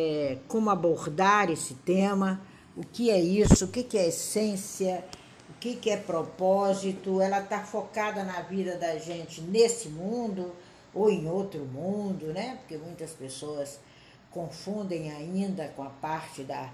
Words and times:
é, 0.00 0.38
como 0.48 0.70
abordar 0.70 1.50
esse 1.50 1.74
tema, 1.74 2.40
o 2.76 2.82
que 2.84 3.10
é 3.10 3.20
isso, 3.20 3.66
o 3.66 3.68
que 3.68 3.96
é 3.96 4.08
essência, 4.08 5.04
o 5.50 5.52
que 5.60 5.90
é 5.90 5.96
propósito, 5.96 7.20
ela 7.20 7.40
está 7.40 7.60
focada 7.60 8.24
na 8.24 8.40
vida 8.42 8.76
da 8.76 8.96
gente 8.98 9.40
nesse 9.42 9.88
mundo 9.88 10.52
ou 10.94 11.10
em 11.10 11.28
outro 11.28 11.64
mundo, 11.66 12.26
né? 12.32 12.56
Porque 12.60 12.76
muitas 12.76 13.12
pessoas 13.12 13.78
confundem 14.30 15.10
ainda 15.10 15.68
com 15.76 15.82
a 15.82 15.90
parte 15.90 16.42
da 16.42 16.70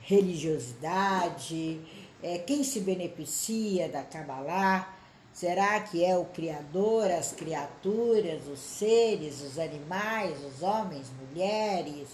religiosidade, 0.00 1.80
é, 2.22 2.38
quem 2.38 2.64
se 2.64 2.80
beneficia 2.80 3.88
da 3.88 4.02
Kabbalah, 4.02 4.96
será 5.32 5.80
que 5.80 6.04
é 6.04 6.16
o 6.16 6.24
Criador, 6.24 7.10
as 7.10 7.32
criaturas, 7.32 8.46
os 8.46 8.60
seres, 8.60 9.42
os 9.42 9.58
animais, 9.58 10.42
os 10.44 10.62
homens, 10.62 11.10
mulheres, 11.20 12.08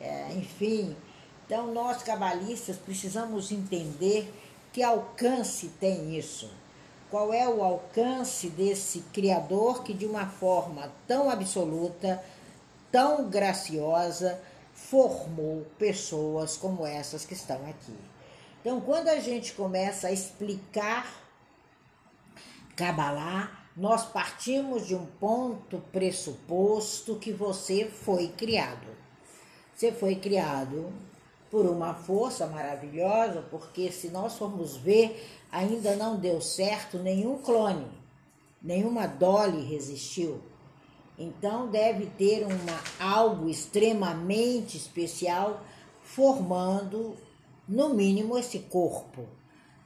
é, 0.00 0.32
enfim. 0.34 0.96
Então, 1.46 1.72
nós 1.72 2.02
cabalistas 2.02 2.76
precisamos 2.76 3.50
entender 3.50 4.32
que 4.72 4.82
alcance 4.82 5.68
tem 5.80 6.16
isso. 6.16 6.50
Qual 7.10 7.32
é 7.32 7.48
o 7.48 7.62
alcance 7.62 8.50
desse 8.50 9.00
Criador 9.12 9.82
que, 9.82 9.94
de 9.94 10.04
uma 10.04 10.26
forma 10.26 10.92
tão 11.06 11.30
absoluta, 11.30 12.22
tão 12.92 13.28
graciosa, 13.28 14.38
formou 14.74 15.66
pessoas 15.78 16.56
como 16.56 16.86
essas 16.86 17.26
que 17.26 17.34
estão 17.34 17.56
aqui. 17.68 17.96
Então, 18.60 18.80
quando 18.80 19.08
a 19.08 19.18
gente 19.20 19.52
começa 19.52 20.08
a 20.08 20.12
explicar 20.12 21.06
Kabbalah, 22.76 23.66
nós 23.76 24.04
partimos 24.06 24.86
de 24.86 24.94
um 24.94 25.06
ponto 25.06 25.78
pressuposto 25.92 27.16
que 27.16 27.32
você 27.32 27.84
foi 27.84 28.28
criado. 28.28 28.97
Você 29.78 29.92
foi 29.92 30.16
criado 30.16 30.92
por 31.52 31.64
uma 31.64 31.94
força 31.94 32.48
maravilhosa, 32.48 33.42
porque 33.48 33.92
se 33.92 34.08
nós 34.08 34.36
formos 34.36 34.76
ver, 34.76 35.24
ainda 35.52 35.94
não 35.94 36.16
deu 36.16 36.40
certo 36.40 36.98
nenhum 36.98 37.38
clone, 37.38 37.86
nenhuma 38.60 39.06
Dolly 39.06 39.62
resistiu. 39.62 40.40
Então 41.16 41.68
deve 41.68 42.06
ter 42.06 42.44
uma 42.44 42.82
algo 42.98 43.48
extremamente 43.48 44.76
especial 44.76 45.62
formando 46.02 47.14
no 47.68 47.90
mínimo 47.90 48.36
esse 48.36 48.58
corpo. 48.58 49.26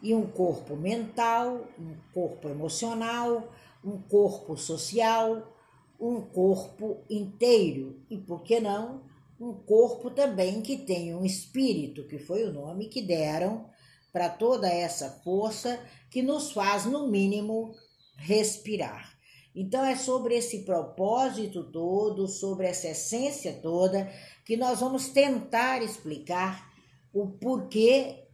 E 0.01 0.15
um 0.15 0.27
corpo 0.27 0.75
mental, 0.75 1.67
um 1.79 1.95
corpo 2.15 2.48
emocional, 2.48 3.47
um 3.85 3.98
corpo 3.98 4.57
social, 4.57 5.53
um 6.01 6.23
corpo 6.23 6.97
inteiro 7.11 8.01
e 8.09 8.17
por 8.17 8.41
que 8.41 8.59
não 8.59 9.12
um 9.43 9.53
corpo 9.55 10.09
também 10.09 10.62
que 10.62 10.77
tem 10.77 11.12
um 11.12 11.25
espírito, 11.25 12.07
que 12.07 12.17
foi 12.17 12.45
o 12.45 12.53
nome 12.53 12.87
que 12.87 13.03
deram 13.03 13.69
para 14.12 14.29
toda 14.29 14.69
essa 14.69 15.11
força 15.25 15.81
que 16.09 16.23
nos 16.23 16.53
faz, 16.53 16.85
no 16.87 17.09
mínimo, 17.09 17.75
respirar. 18.17 19.19
Então, 19.53 19.85
é 19.85 19.97
sobre 19.97 20.37
esse 20.37 20.61
propósito 20.61 21.65
todo, 21.65 22.29
sobre 22.29 22.69
essa 22.69 22.89
essência 22.89 23.59
toda, 23.61 24.09
que 24.45 24.57
nós 24.57 24.79
vamos 24.79 25.09
tentar 25.09 25.83
explicar 25.83 26.73
o 27.13 27.27
porquê 27.27 28.29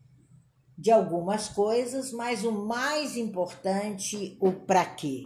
de 0.77 0.91
algumas 0.91 1.49
coisas, 1.49 2.13
mas 2.13 2.45
o 2.45 2.53
mais 2.53 3.17
importante, 3.17 4.37
o 4.41 4.53
para 4.53 4.85
quê. 4.85 5.25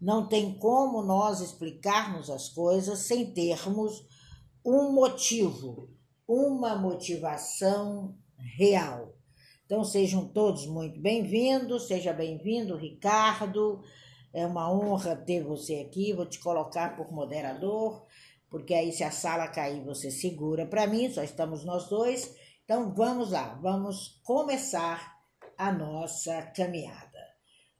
Não 0.00 0.26
tem 0.26 0.54
como 0.54 1.02
nós 1.02 1.40
explicarmos 1.40 2.30
as 2.30 2.48
coisas 2.48 3.00
sem 3.00 3.32
termos 3.32 4.07
um 4.64 4.92
motivo, 4.92 5.90
uma 6.26 6.76
motivação 6.76 8.16
real. 8.36 9.14
Então 9.64 9.84
sejam 9.84 10.26
todos 10.26 10.66
muito 10.66 11.00
bem-vindos, 11.00 11.86
seja 11.86 12.12
bem-vindo, 12.12 12.76
Ricardo. 12.76 13.82
É 14.32 14.46
uma 14.46 14.72
honra 14.72 15.16
ter 15.16 15.42
você 15.42 15.76
aqui. 15.86 16.12
Vou 16.12 16.26
te 16.26 16.38
colocar 16.38 16.96
por 16.96 17.12
moderador, 17.12 18.06
porque 18.50 18.74
aí 18.74 18.92
se 18.92 19.04
a 19.04 19.10
sala 19.10 19.48
cair 19.48 19.84
você 19.84 20.10
segura 20.10 20.66
para 20.66 20.86
mim, 20.86 21.10
só 21.10 21.22
estamos 21.22 21.64
nós 21.64 21.88
dois. 21.88 22.34
Então 22.64 22.94
vamos 22.94 23.30
lá, 23.30 23.58
vamos 23.62 24.20
começar 24.24 25.18
a 25.56 25.72
nossa 25.72 26.42
caminhada. 26.54 27.18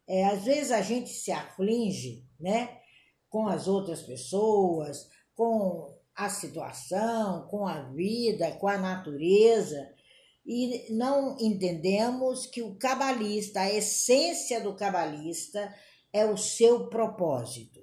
É, 0.07 0.25
às 0.25 0.45
vezes 0.45 0.73
a 0.73 0.81
gente 0.81 1.11
se 1.11 1.31
aflige, 1.31 2.27
né, 2.41 2.79
com 3.29 3.47
as 3.47 3.69
outras 3.69 4.01
pessoas, 4.01 5.07
com 5.35 5.98
a 6.19 6.29
situação, 6.29 7.47
com 7.49 7.65
a 7.65 7.81
vida, 7.93 8.51
com 8.57 8.67
a 8.67 8.77
natureza, 8.77 9.89
e 10.45 10.93
não 10.93 11.37
entendemos 11.39 12.45
que 12.45 12.61
o 12.61 12.75
cabalista, 12.75 13.61
a 13.61 13.73
essência 13.73 14.61
do 14.61 14.75
cabalista 14.75 15.73
é 16.13 16.27
o 16.27 16.37
seu 16.37 16.89
propósito, 16.89 17.81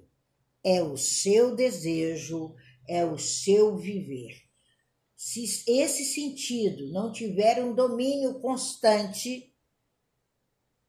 é 0.61 0.83
o 0.83 0.97
seu 0.97 1.55
desejo, 1.55 2.53
é 2.89 3.05
o 3.05 3.17
seu 3.17 3.77
viver. 3.77 4.43
Se 5.15 5.45
esse 5.65 6.03
sentido 6.03 6.91
não 6.91 7.13
tiver 7.13 7.63
um 7.63 7.73
domínio 7.73 8.41
constante, 8.41 9.55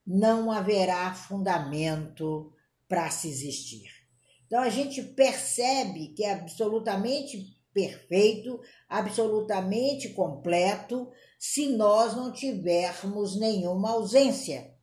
não 0.05 0.51
haverá 0.51 1.15
fundamento 1.15 2.53
para 2.89 3.09
se 3.09 3.29
existir. 3.29 3.96
Então 4.47 4.61
a 4.61 4.69
gente 4.69 5.03
percebe 5.03 6.09
que 6.09 6.25
é 6.25 6.33
absolutamente 6.33 7.57
perfeito, 7.73 8.61
absolutamente 8.89 10.11
completo, 10.11 11.11
se 11.39 11.69
nós 11.69 12.17
não 12.17 12.33
tivermos 12.33 13.39
nenhuma 13.39 13.91
ausência. 13.91 14.75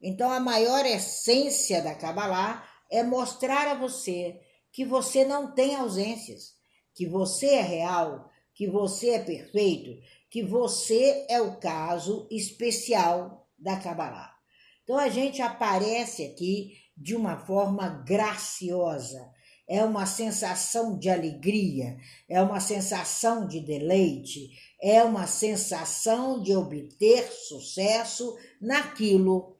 Então 0.00 0.30
a 0.30 0.40
maior 0.40 0.86
essência 0.86 1.82
da 1.82 1.94
Kabbalah 1.94 2.66
é 2.90 3.02
mostrar 3.02 3.68
a 3.68 3.74
você 3.74 4.40
que 4.72 4.84
você 4.84 5.24
não 5.24 5.52
tem 5.52 5.74
ausências, 5.74 6.54
que 6.94 7.06
você 7.06 7.46
é 7.46 7.62
real, 7.62 8.30
que 8.54 8.66
você 8.66 9.10
é 9.10 9.18
perfeito, 9.18 10.00
que 10.30 10.42
você 10.42 11.26
é 11.28 11.40
o 11.40 11.58
caso 11.58 12.26
especial 12.30 13.46
da 13.58 13.76
Kabbalah. 13.76 14.32
Então 14.82 14.98
a 14.98 15.08
gente 15.08 15.40
aparece 15.42 16.24
aqui 16.24 16.81
de 16.96 17.14
uma 17.14 17.36
forma 17.36 17.88
graciosa. 17.88 19.30
É 19.68 19.84
uma 19.84 20.06
sensação 20.06 20.98
de 20.98 21.08
alegria, 21.08 21.96
é 22.28 22.42
uma 22.42 22.60
sensação 22.60 23.46
de 23.46 23.60
deleite, 23.60 24.50
é 24.82 25.02
uma 25.02 25.26
sensação 25.26 26.42
de 26.42 26.54
obter 26.54 27.30
sucesso 27.30 28.36
naquilo 28.60 29.56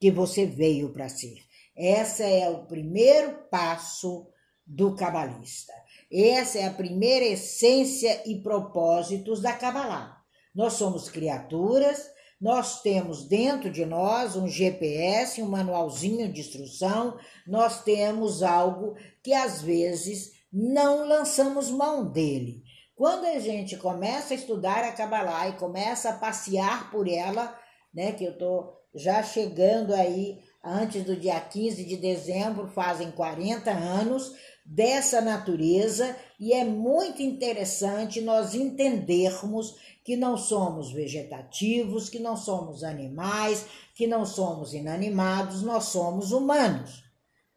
que 0.00 0.10
você 0.10 0.44
veio 0.44 0.92
para 0.92 1.08
ser. 1.08 1.38
Essa 1.76 2.24
é 2.24 2.48
o 2.48 2.66
primeiro 2.66 3.38
passo 3.50 4.26
do 4.66 4.94
cabalista. 4.94 5.72
Essa 6.12 6.58
é 6.58 6.66
a 6.66 6.74
primeira 6.74 7.24
essência 7.24 8.22
e 8.26 8.40
propósitos 8.40 9.40
da 9.40 9.52
Kabbalah. 9.52 10.22
Nós 10.54 10.74
somos 10.74 11.08
criaturas 11.08 12.13
nós 12.40 12.82
temos 12.82 13.26
dentro 13.26 13.70
de 13.70 13.86
nós 13.86 14.36
um 14.36 14.48
GPS, 14.48 15.42
um 15.42 15.48
manualzinho 15.48 16.32
de 16.32 16.40
instrução, 16.40 17.16
nós 17.46 17.82
temos 17.82 18.42
algo 18.42 18.96
que 19.22 19.32
às 19.32 19.62
vezes 19.62 20.32
não 20.52 21.06
lançamos 21.06 21.70
mão 21.70 22.10
dele. 22.10 22.62
Quando 22.94 23.24
a 23.24 23.38
gente 23.40 23.76
começa 23.76 24.34
a 24.34 24.36
estudar 24.36 24.84
a 24.84 24.92
Kabbalah 24.92 25.48
e 25.48 25.56
começa 25.56 26.10
a 26.10 26.16
passear 26.16 26.90
por 26.90 27.08
ela, 27.08 27.58
né, 27.92 28.12
que 28.12 28.24
eu 28.24 28.32
estou 28.32 28.72
já 28.94 29.22
chegando 29.22 29.92
aí 29.92 30.38
antes 30.62 31.02
do 31.02 31.16
dia 31.16 31.40
15 31.40 31.84
de 31.84 31.96
dezembro, 31.96 32.68
fazem 32.68 33.10
40 33.10 33.70
anos 33.70 34.32
dessa 34.64 35.20
natureza, 35.20 36.16
e 36.40 36.52
é 36.52 36.64
muito 36.64 37.22
interessante 37.22 38.20
nós 38.20 38.54
entendermos 38.54 39.76
que 40.02 40.16
não 40.16 40.36
somos 40.36 40.92
vegetativos, 40.92 42.08
que 42.08 42.18
não 42.18 42.36
somos 42.36 42.82
animais, 42.82 43.66
que 43.94 44.06
não 44.06 44.24
somos 44.24 44.72
inanimados, 44.72 45.62
nós 45.62 45.84
somos 45.84 46.32
humanos. 46.32 47.04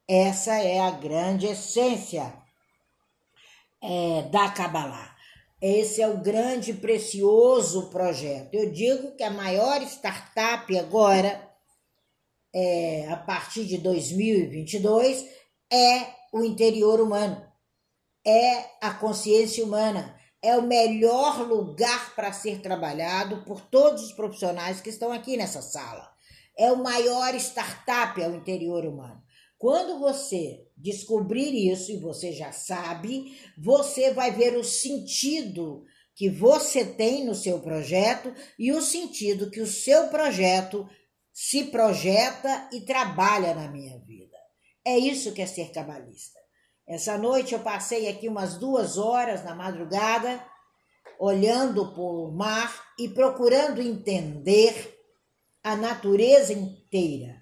Essa 0.07 0.55
é 0.55 0.79
a 0.79 0.91
grande 0.91 1.47
essência 1.47 2.33
é, 3.81 4.23
da 4.31 4.49
Kabbalah. 4.49 5.15
Esse 5.61 6.01
é 6.01 6.07
o 6.07 6.21
grande 6.21 6.71
e 6.71 6.75
precioso 6.75 7.89
projeto. 7.89 8.53
Eu 8.53 8.71
digo 8.71 9.15
que 9.15 9.23
a 9.23 9.31
maior 9.31 9.81
startup 9.83 10.77
agora, 10.77 11.49
é, 12.53 13.07
a 13.09 13.17
partir 13.17 13.65
de 13.65 13.77
2022, 13.79 15.25
é 15.71 16.16
o 16.33 16.43
interior 16.43 16.99
humano, 16.99 17.45
é 18.25 18.65
a 18.81 18.93
consciência 18.93 19.63
humana, 19.63 20.15
é 20.41 20.57
o 20.57 20.61
melhor 20.61 21.47
lugar 21.47 22.15
para 22.15 22.31
ser 22.31 22.61
trabalhado 22.61 23.43
por 23.43 23.61
todos 23.61 24.03
os 24.03 24.11
profissionais 24.11 24.81
que 24.81 24.89
estão 24.89 25.11
aqui 25.11 25.37
nessa 25.37 25.61
sala. 25.61 26.09
É 26.57 26.71
o 26.71 26.83
maior 26.83 27.33
startup 27.35 28.21
ao 28.21 28.35
interior 28.35 28.85
humano. 28.85 29.21
Quando 29.57 29.99
você 29.99 30.67
descobrir 30.75 31.71
isso, 31.71 31.91
e 31.91 31.99
você 31.99 32.31
já 32.31 32.51
sabe, 32.51 33.35
você 33.57 34.11
vai 34.11 34.31
ver 34.31 34.55
o 34.55 34.63
sentido 34.63 35.83
que 36.15 36.29
você 36.29 36.83
tem 36.83 37.25
no 37.25 37.33
seu 37.33 37.59
projeto 37.59 38.33
e 38.57 38.71
o 38.71 38.81
sentido 38.81 39.49
que 39.49 39.61
o 39.61 39.67
seu 39.67 40.07
projeto 40.07 40.87
se 41.31 41.65
projeta 41.65 42.69
e 42.73 42.81
trabalha 42.81 43.53
na 43.53 43.67
minha 43.67 43.99
vida. 43.99 44.26
É 44.87 44.97
isso 44.97 45.33
que 45.33 45.41
é 45.41 45.45
ser 45.45 45.73
cabalista. 45.73 46.39
Essa 46.87 47.17
noite 47.17 47.53
eu 47.53 47.59
passei 47.59 48.07
aqui 48.07 48.29
umas 48.29 48.57
duas 48.57 48.97
horas 48.97 49.43
na 49.43 49.53
madrugada, 49.53 50.41
olhando 51.19 51.91
para 51.91 52.01
o 52.01 52.31
mar 52.31 52.85
e 52.97 53.09
procurando 53.09 53.81
entender 53.81 54.97
a 55.61 55.75
natureza 55.75 56.53
inteira. 56.53 57.35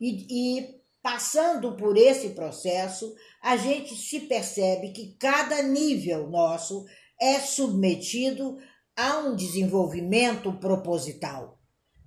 E, 0.00 0.60
e 0.60 0.80
passando 1.02 1.76
por 1.76 1.96
esse 1.96 2.28
processo, 2.30 3.12
a 3.42 3.56
gente 3.56 3.96
se 3.96 4.20
percebe 4.20 4.92
que 4.92 5.16
cada 5.18 5.64
nível 5.64 6.30
nosso 6.30 6.86
é 7.20 7.40
submetido 7.40 8.58
a 8.94 9.18
um 9.18 9.34
desenvolvimento 9.34 10.52
proposital. 10.60 11.58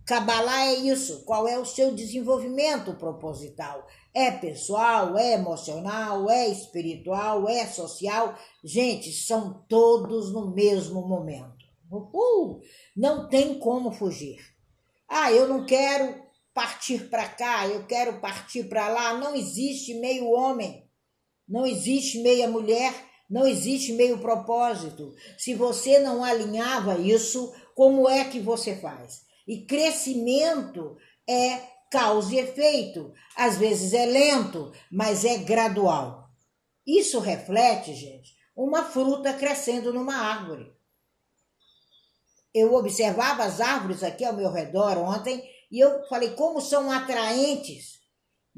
Cabalá 0.10 0.68
é 0.68 0.76
isso. 0.76 1.24
Qual 1.26 1.48
é 1.48 1.60
o 1.60 1.66
seu 1.66 1.94
desenvolvimento 1.94 2.96
proposital? 2.96 3.86
É 4.20 4.32
pessoal, 4.32 5.18
é 5.18 5.36
emocional, 5.36 6.30
é 6.30 6.50
espiritual, 6.50 7.48
é 7.48 7.66
social? 7.66 8.38
Gente, 8.62 9.14
são 9.14 9.64
todos 9.70 10.34
no 10.34 10.54
mesmo 10.54 11.08
momento. 11.08 11.66
Uhul! 11.90 12.60
Não 12.94 13.30
tem 13.30 13.58
como 13.58 13.94
fugir. 13.94 14.38
Ah, 15.08 15.32
eu 15.32 15.48
não 15.48 15.66
quero 15.66 16.22
partir 16.54 17.10
para 17.10 17.30
cá, 17.30 17.66
eu 17.66 17.86
quero 17.86 18.20
partir 18.20 18.66
para 18.66 18.90
lá. 18.90 19.14
Não 19.14 19.34
existe 19.34 19.94
meio 19.94 20.30
homem, 20.30 20.86
não 21.48 21.66
existe 21.66 22.22
meia 22.22 22.50
mulher, 22.50 22.94
não 23.30 23.48
existe 23.48 23.94
meio 23.94 24.18
propósito. 24.18 25.16
Se 25.38 25.54
você 25.54 25.98
não 25.98 26.26
alinhava 26.26 27.00
isso, 27.00 27.54
como 27.74 28.10
é 28.10 28.26
que 28.26 28.42
você 28.42 28.76
faz? 28.76 29.22
E 29.48 29.62
crescimento 29.62 30.98
é 31.26 31.79
causa 31.90 32.34
e 32.34 32.40
efeito. 32.40 33.14
Às 33.36 33.58
vezes 33.58 33.94
é 33.94 34.06
lento, 34.06 34.72
mas 34.92 35.26
é 35.26 35.38
gradual. 35.38 36.30
Isso 36.86 37.20
reflete, 37.20 37.94
gente, 37.94 38.36
uma 38.56 38.84
fruta 38.84 39.34
crescendo 39.34 39.94
numa 39.94 40.16
árvore. 40.16 40.74
Eu 42.54 42.74
observava 42.74 43.44
as 43.44 43.62
árvores 43.62 44.04
aqui 44.04 44.26
ao 44.26 44.36
meu 44.36 44.52
redor 44.52 44.98
ontem 44.98 45.44
e 45.72 45.80
eu 45.80 46.08
falei 46.08 46.32
como 46.32 46.60
são 46.60 46.92
atraentes 46.92 48.00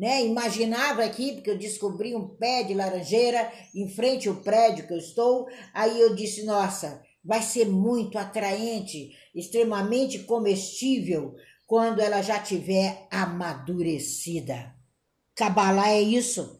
né? 0.01 0.25
Imaginava 0.25 1.03
aqui, 1.03 1.33
porque 1.33 1.51
eu 1.51 1.57
descobri 1.57 2.15
um 2.15 2.27
pé 2.27 2.63
de 2.63 2.73
laranjeira 2.73 3.51
em 3.75 3.87
frente 3.87 4.27
ao 4.27 4.37
prédio 4.37 4.87
que 4.87 4.93
eu 4.93 4.97
estou. 4.97 5.47
Aí 5.73 5.99
eu 5.99 6.15
disse: 6.15 6.43
nossa, 6.43 7.03
vai 7.23 7.41
ser 7.41 7.67
muito 7.67 8.17
atraente, 8.17 9.11
extremamente 9.35 10.19
comestível 10.19 11.35
quando 11.71 12.01
ela 12.01 12.21
já 12.21 12.37
tiver 12.37 13.07
amadurecida. 13.09 14.75
Cabalá 15.33 15.87
é 15.87 16.01
isso. 16.01 16.59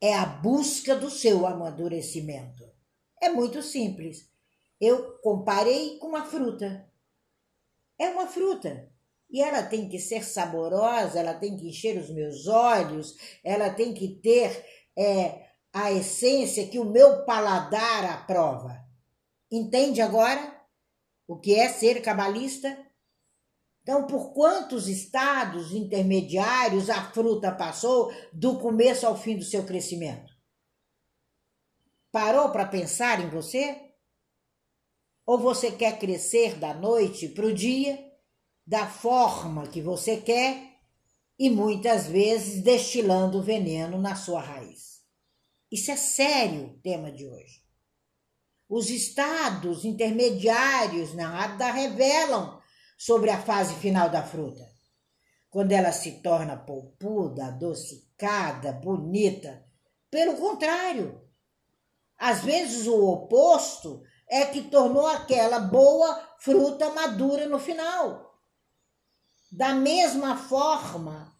É 0.00 0.14
a 0.14 0.24
busca 0.24 0.94
do 0.94 1.10
seu 1.10 1.44
amadurecimento. 1.44 2.64
É 3.20 3.28
muito 3.28 3.60
simples. 3.60 4.30
Eu 4.80 5.18
comparei 5.18 5.98
com 5.98 6.06
uma 6.06 6.24
fruta. 6.26 6.88
É 7.98 8.08
uma 8.10 8.28
fruta. 8.28 8.88
E 9.28 9.42
ela 9.42 9.64
tem 9.64 9.88
que 9.88 9.98
ser 9.98 10.22
saborosa, 10.22 11.18
ela 11.18 11.34
tem 11.34 11.56
que 11.56 11.68
encher 11.68 11.98
os 11.98 12.08
meus 12.08 12.46
olhos, 12.46 13.16
ela 13.42 13.68
tem 13.68 13.92
que 13.92 14.06
ter 14.22 14.64
é, 14.96 15.44
a 15.72 15.90
essência 15.90 16.68
que 16.68 16.78
o 16.78 16.84
meu 16.84 17.24
paladar 17.24 18.04
aprova. 18.04 18.80
Entende 19.50 20.00
agora 20.00 20.56
o 21.26 21.36
que 21.36 21.56
é 21.56 21.68
ser 21.68 22.00
cabalista? 22.00 22.83
Então, 23.84 24.08
por 24.08 24.32
quantos 24.32 24.88
estados 24.88 25.72
intermediários 25.72 26.90
a 26.90 27.12
fruta 27.12 27.52
passou 27.52 28.12
do 28.32 28.58
começo 28.58 29.06
ao 29.06 29.16
fim 29.16 29.36
do 29.36 29.44
seu 29.44 29.64
crescimento? 29.64 30.34
Parou 32.10 32.50
para 32.50 32.66
pensar 32.66 33.20
em 33.20 33.28
você? 33.28 33.80
Ou 35.24 35.38
você 35.38 35.70
quer 35.70 36.00
crescer 36.00 36.58
da 36.58 36.74
noite 36.74 37.28
para 37.28 37.46
o 37.46 37.54
dia? 37.54 38.12
da 38.66 38.86
forma 38.86 39.68
que 39.68 39.82
você 39.82 40.16
quer 40.16 40.78
e 41.38 41.50
muitas 41.50 42.06
vezes 42.06 42.62
destilando 42.62 43.42
veneno 43.42 44.00
na 44.00 44.14
sua 44.14 44.40
raiz. 44.40 45.02
Isso 45.70 45.90
é 45.90 45.96
sério 45.96 46.66
o 46.66 46.78
tema 46.80 47.10
de 47.10 47.26
hoje. 47.26 47.62
Os 48.68 48.88
estados 48.88 49.84
intermediários 49.84 51.14
na 51.14 51.28
árvore 51.28 51.72
revelam 51.72 52.62
sobre 53.04 53.30
a 53.30 53.42
fase 53.42 53.74
final 53.74 54.08
da 54.08 54.22
fruta. 54.22 54.66
Quando 55.50 55.72
ela 55.72 55.92
se 55.92 56.22
torna 56.22 56.56
polpuda, 56.56 57.48
adocicada, 57.48 58.72
bonita. 58.72 59.62
Pelo 60.10 60.38
contrário, 60.38 61.22
às 62.16 62.42
vezes 62.42 62.86
o 62.86 63.04
oposto 63.04 64.02
é 64.26 64.46
que 64.46 64.62
tornou 64.62 65.06
aquela 65.06 65.58
boa 65.58 66.18
fruta 66.38 66.88
madura 66.92 67.46
no 67.46 67.58
final 67.58 68.40
da 69.52 69.74
mesma 69.74 70.38
forma 70.38 71.30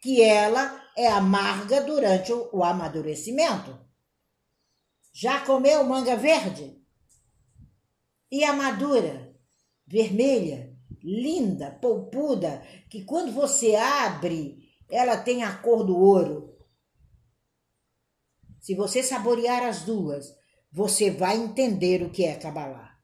que 0.00 0.22
ela 0.22 0.82
é 0.96 1.08
amarga 1.08 1.82
durante 1.82 2.32
o, 2.32 2.64
amadurecimento. 2.64 3.78
Já 5.12 5.44
comeu 5.44 5.84
manga 5.84 6.16
verde? 6.16 6.82
E 8.30 8.42
a 8.44 8.54
madura, 8.54 9.36
vermelha, 9.86 10.75
linda, 11.06 11.70
polpuda, 11.70 12.60
que 12.90 13.04
quando 13.04 13.30
você 13.30 13.76
abre, 13.76 14.58
ela 14.90 15.16
tem 15.16 15.44
a 15.44 15.56
cor 15.56 15.84
do 15.84 15.96
ouro. 15.96 16.58
Se 18.60 18.74
você 18.74 19.04
saborear 19.04 19.62
as 19.62 19.82
duas, 19.82 20.34
você 20.72 21.10
vai 21.10 21.36
entender 21.36 22.02
o 22.02 22.10
que 22.10 22.24
é 22.24 22.34
Kabbalah, 22.34 22.98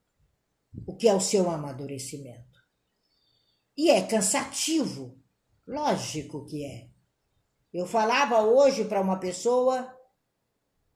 o 0.85 0.97
que 0.97 1.07
é 1.07 1.15
o 1.15 1.21
seu 1.21 1.49
amadurecimento. 1.49 2.61
E 3.77 3.89
é 3.89 4.03
cansativo, 4.03 5.17
lógico 5.65 6.45
que 6.45 6.65
é. 6.65 6.91
Eu 7.73 7.87
falava 7.87 8.43
hoje 8.43 8.85
para 8.85 9.01
uma 9.01 9.21
pessoa 9.21 9.97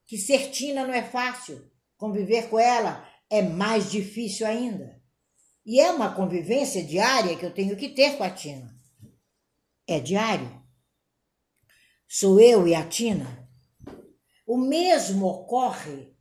que 0.04 0.18
certina 0.18 0.84
não 0.84 0.92
é 0.92 1.04
fácil, 1.04 1.70
conviver 1.96 2.50
com 2.50 2.58
ela 2.58 3.08
é 3.30 3.42
mais 3.42 3.90
difícil 3.90 4.46
ainda. 4.46 4.95
E 5.66 5.80
é 5.80 5.90
uma 5.90 6.14
convivência 6.14 6.80
diária 6.84 7.36
que 7.36 7.44
eu 7.44 7.52
tenho 7.52 7.76
que 7.76 7.88
ter 7.88 8.16
com 8.16 8.22
a 8.22 8.30
Tina. 8.30 8.72
É 9.84 9.98
diário. 9.98 10.64
Sou 12.06 12.40
eu 12.40 12.68
e 12.68 12.74
a 12.74 12.88
Tina. 12.88 13.50
O 14.46 14.56
mesmo 14.56 15.26
ocorre 15.26 16.14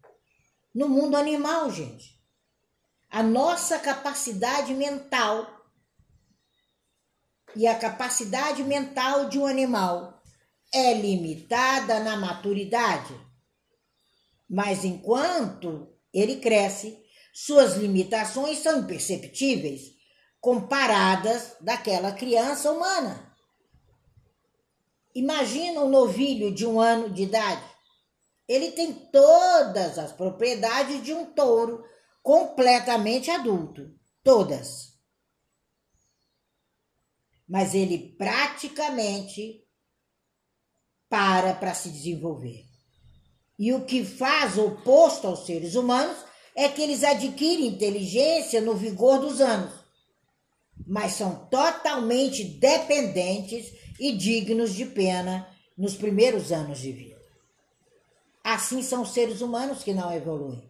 no 0.73 0.89
mundo 0.89 1.15
animal, 1.15 1.71
gente. 1.71 2.19
A 3.07 3.21
nossa 3.21 3.77
capacidade 3.77 4.73
mental 4.73 5.47
e 7.55 7.67
a 7.67 7.77
capacidade 7.77 8.63
mental 8.63 9.29
de 9.29 9.37
um 9.37 9.45
animal 9.45 10.23
é 10.73 10.91
limitada 10.95 11.99
na 11.99 12.17
maturidade. 12.17 13.13
Mas 14.49 14.83
enquanto 14.83 15.87
ele 16.11 16.37
cresce, 16.37 17.04
suas 17.37 17.75
limitações 17.75 18.59
são 18.59 18.79
imperceptíveis 18.79 19.93
comparadas 20.39 21.57
daquela 21.59 22.13
criança 22.13 22.71
humana. 22.71 23.35
Imagina 25.13 25.81
um 25.81 25.89
novilho 25.89 26.53
de 26.53 26.65
um 26.65 26.79
ano 26.79 27.09
de 27.09 27.23
idade. 27.23 27.65
Ele 28.47 28.71
tem 28.71 28.93
todas 28.93 29.97
as 29.97 30.13
propriedades 30.13 31.03
de 31.03 31.13
um 31.13 31.25
touro 31.25 31.83
completamente 32.23 33.29
adulto. 33.29 33.93
Todas 34.23 34.95
mas 37.47 37.75
ele 37.75 38.15
praticamente 38.17 39.63
para 41.07 41.53
para 41.53 41.73
se 41.73 41.89
desenvolver. 41.89 42.65
E 43.57 43.71
o 43.71 43.85
que 43.85 44.03
faz 44.03 44.57
oposto 44.57 45.27
aos 45.27 45.45
seres 45.45 45.75
humanos 45.75 46.17
é 46.55 46.69
que 46.69 46.81
eles 46.81 47.03
adquirem 47.03 47.67
inteligência 47.67 48.61
no 48.61 48.75
vigor 48.75 49.19
dos 49.19 49.41
anos, 49.41 49.73
mas 50.87 51.13
são 51.13 51.47
totalmente 51.47 52.43
dependentes 52.43 53.73
e 53.99 54.11
dignos 54.13 54.73
de 54.73 54.85
pena 54.85 55.47
nos 55.77 55.95
primeiros 55.95 56.51
anos 56.51 56.79
de 56.79 56.91
vida. 56.91 57.21
Assim 58.43 58.81
são 58.81 59.01
os 59.01 59.09
seres 59.09 59.41
humanos 59.41 59.83
que 59.83 59.93
não 59.93 60.13
evoluem. 60.13 60.69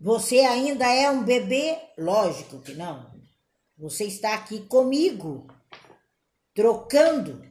Você 0.00 0.40
ainda 0.40 0.86
é 0.86 1.10
um 1.10 1.22
bebê? 1.22 1.78
Lógico 1.98 2.60
que 2.60 2.72
não. 2.72 3.10
Você 3.76 4.04
está 4.04 4.34
aqui 4.34 4.60
comigo, 4.60 5.46
trocando, 6.54 7.46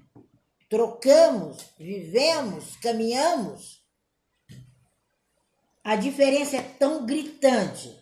trocamos, 0.67 1.57
vivemos, 1.77 2.75
caminhamos. 2.77 3.78
A 5.89 5.95
diferença 5.95 6.55
é 6.55 6.61
tão 6.61 7.03
gritante 7.03 7.99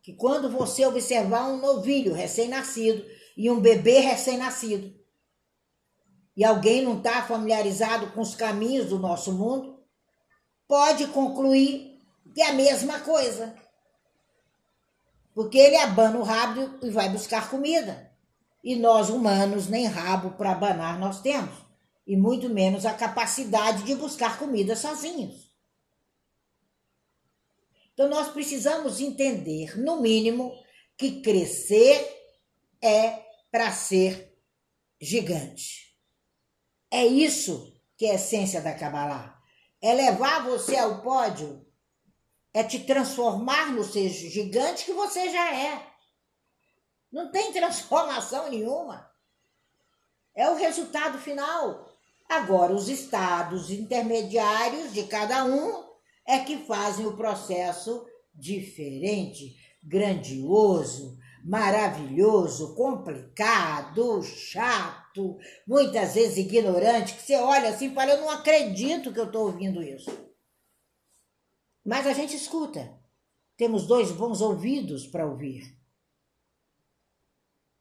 que 0.00 0.12
quando 0.12 0.48
você 0.48 0.86
observar 0.86 1.48
um 1.48 1.56
novilho 1.56 2.14
recém-nascido 2.14 3.04
e 3.36 3.50
um 3.50 3.58
bebê 3.58 3.98
recém-nascido, 3.98 4.94
e 6.36 6.44
alguém 6.44 6.82
não 6.82 6.98
está 6.98 7.20
familiarizado 7.24 8.12
com 8.12 8.20
os 8.20 8.36
caminhos 8.36 8.90
do 8.90 9.00
nosso 9.00 9.32
mundo, 9.32 9.82
pode 10.68 11.08
concluir 11.08 11.98
que 12.32 12.40
é 12.40 12.50
a 12.50 12.54
mesma 12.54 13.00
coisa. 13.00 13.56
Porque 15.34 15.58
ele 15.58 15.76
abana 15.78 16.20
o 16.20 16.22
rabo 16.22 16.78
e 16.80 16.90
vai 16.90 17.08
buscar 17.08 17.50
comida. 17.50 18.08
E 18.62 18.76
nós, 18.76 19.10
humanos, 19.10 19.66
nem 19.66 19.86
rabo 19.86 20.36
para 20.36 20.52
abanar 20.52 20.96
nós 20.96 21.20
temos. 21.20 21.56
E 22.06 22.16
muito 22.16 22.48
menos 22.48 22.86
a 22.86 22.94
capacidade 22.94 23.82
de 23.82 23.96
buscar 23.96 24.38
comida 24.38 24.76
sozinhos. 24.76 25.43
Então, 27.94 28.08
nós 28.08 28.28
precisamos 28.28 29.00
entender, 29.00 29.78
no 29.78 30.00
mínimo, 30.00 30.52
que 30.98 31.22
crescer 31.22 32.12
é 32.82 33.24
para 33.50 33.70
ser 33.70 34.36
gigante. 35.00 35.96
É 36.90 37.06
isso 37.06 37.72
que 37.96 38.06
é 38.06 38.12
a 38.12 38.14
essência 38.14 38.60
da 38.60 38.74
Kabbalah. 38.74 39.40
É 39.80 39.94
levar 39.94 40.44
você 40.44 40.76
ao 40.76 41.02
pódio, 41.02 41.64
é 42.52 42.64
te 42.64 42.80
transformar 42.80 43.72
no 43.72 43.84
ser 43.84 44.08
gigante 44.08 44.84
que 44.84 44.92
você 44.92 45.30
já 45.30 45.54
é. 45.54 45.86
Não 47.12 47.30
tem 47.30 47.52
transformação 47.52 48.50
nenhuma. 48.50 49.08
É 50.34 50.50
o 50.50 50.56
resultado 50.56 51.18
final. 51.18 51.88
Agora, 52.28 52.72
os 52.72 52.88
estados 52.88 53.70
intermediários 53.70 54.92
de 54.92 55.04
cada 55.04 55.44
um 55.44 55.93
é 56.26 56.38
que 56.40 56.58
fazem 56.58 57.06
o 57.06 57.16
processo 57.16 58.06
diferente, 58.34 59.56
grandioso, 59.82 61.18
maravilhoso, 61.44 62.74
complicado, 62.74 64.22
chato, 64.22 65.36
muitas 65.66 66.14
vezes 66.14 66.38
ignorante, 66.38 67.14
que 67.14 67.22
você 67.22 67.36
olha 67.36 67.68
assim 67.68 67.90
e 67.90 67.94
fala, 67.94 68.12
eu 68.12 68.20
não 68.22 68.30
acredito 68.30 69.12
que 69.12 69.20
eu 69.20 69.26
estou 69.26 69.46
ouvindo 69.46 69.82
isso. 69.82 70.10
Mas 71.84 72.06
a 72.06 72.14
gente 72.14 72.34
escuta. 72.34 72.98
Temos 73.56 73.86
dois 73.86 74.10
bons 74.10 74.40
ouvidos 74.40 75.06
para 75.06 75.26
ouvir. 75.26 75.78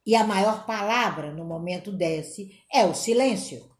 E 0.06 0.16
a 0.16 0.26
maior 0.26 0.66
palavra 0.66 1.34
no 1.34 1.46
momento 1.46 1.92
desse 1.92 2.62
é 2.72 2.86
o 2.86 2.94
silêncio. 2.94 3.73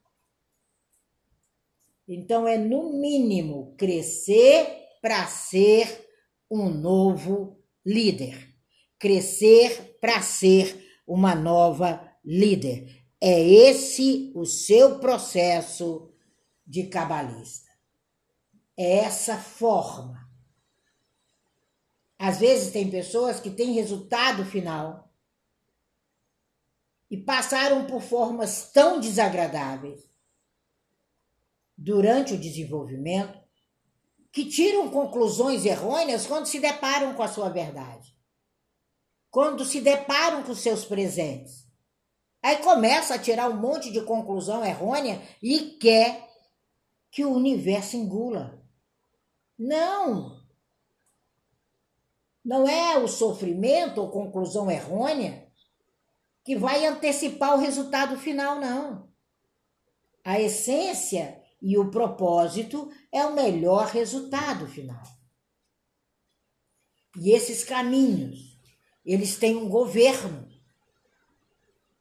Então 2.08 2.48
é 2.48 2.58
no 2.58 2.94
mínimo 2.94 3.76
crescer 3.78 4.90
para 5.02 5.26
ser 5.28 6.08
um 6.50 6.70
novo 6.70 7.58
líder. 7.86 8.54
Crescer 9.00 9.98
para 10.00 10.22
ser 10.22 11.02
uma 11.08 11.34
nova 11.34 12.12
líder. 12.24 13.04
É 13.20 13.42
esse 13.42 14.32
o 14.36 14.46
seu 14.46 15.00
processo 15.00 16.14
de 16.66 16.88
cabalista. 16.88 17.72
É 18.78 19.00
essa 19.00 19.38
forma. 19.38 20.30
Às 22.18 22.40
vezes 22.40 22.72
tem 22.72 22.90
pessoas 22.90 23.40
que 23.40 23.50
têm 23.50 23.74
resultado 23.74 24.46
final 24.46 25.14
e 27.10 27.18
passaram 27.18 27.86
por 27.86 28.02
formas 28.02 28.72
tão 28.72 29.00
desagradáveis 29.00 30.13
durante 31.84 32.34
o 32.34 32.40
desenvolvimento 32.40 33.38
que 34.32 34.46
tiram 34.46 34.90
conclusões 34.90 35.66
errôneas 35.66 36.26
quando 36.26 36.46
se 36.46 36.58
deparam 36.60 37.14
com 37.14 37.22
a 37.22 37.28
sua 37.28 37.50
verdade, 37.50 38.16
quando 39.30 39.66
se 39.66 39.82
deparam 39.82 40.44
com 40.44 40.56
seus 40.56 40.86
presentes. 40.86 41.68
Aí 42.42 42.58
começa 42.58 43.16
a 43.16 43.20
tirar 43.20 43.50
um 43.50 43.58
monte 43.58 43.92
de 43.92 44.02
conclusão 44.02 44.64
errônea 44.64 45.22
e 45.42 45.78
quer 45.78 46.30
que 47.12 47.26
o 47.26 47.34
universo 47.34 47.98
engula. 47.98 48.64
Não! 49.60 50.42
Não 52.44 52.68
é 52.68 52.98
o 52.98 53.10
sofrimento 53.10 54.02
ou 54.02 54.10
conclusão 54.10 54.72
errônea 54.72 55.52
que 56.46 56.56
vai 56.56 56.86
antecipar 56.86 57.56
o 57.56 57.60
resultado 57.60 58.18
final, 58.18 58.60
não. 58.60 59.10
A 60.24 60.40
essência 60.40 61.43
e 61.64 61.78
o 61.78 61.90
propósito 61.90 62.92
é 63.10 63.26
o 63.26 63.34
melhor 63.34 63.88
resultado 63.88 64.68
final. 64.68 65.02
E 67.18 67.32
esses 67.32 67.64
caminhos, 67.64 68.60
eles 69.06 69.38
têm 69.38 69.56
um 69.56 69.70
governo. 69.70 70.46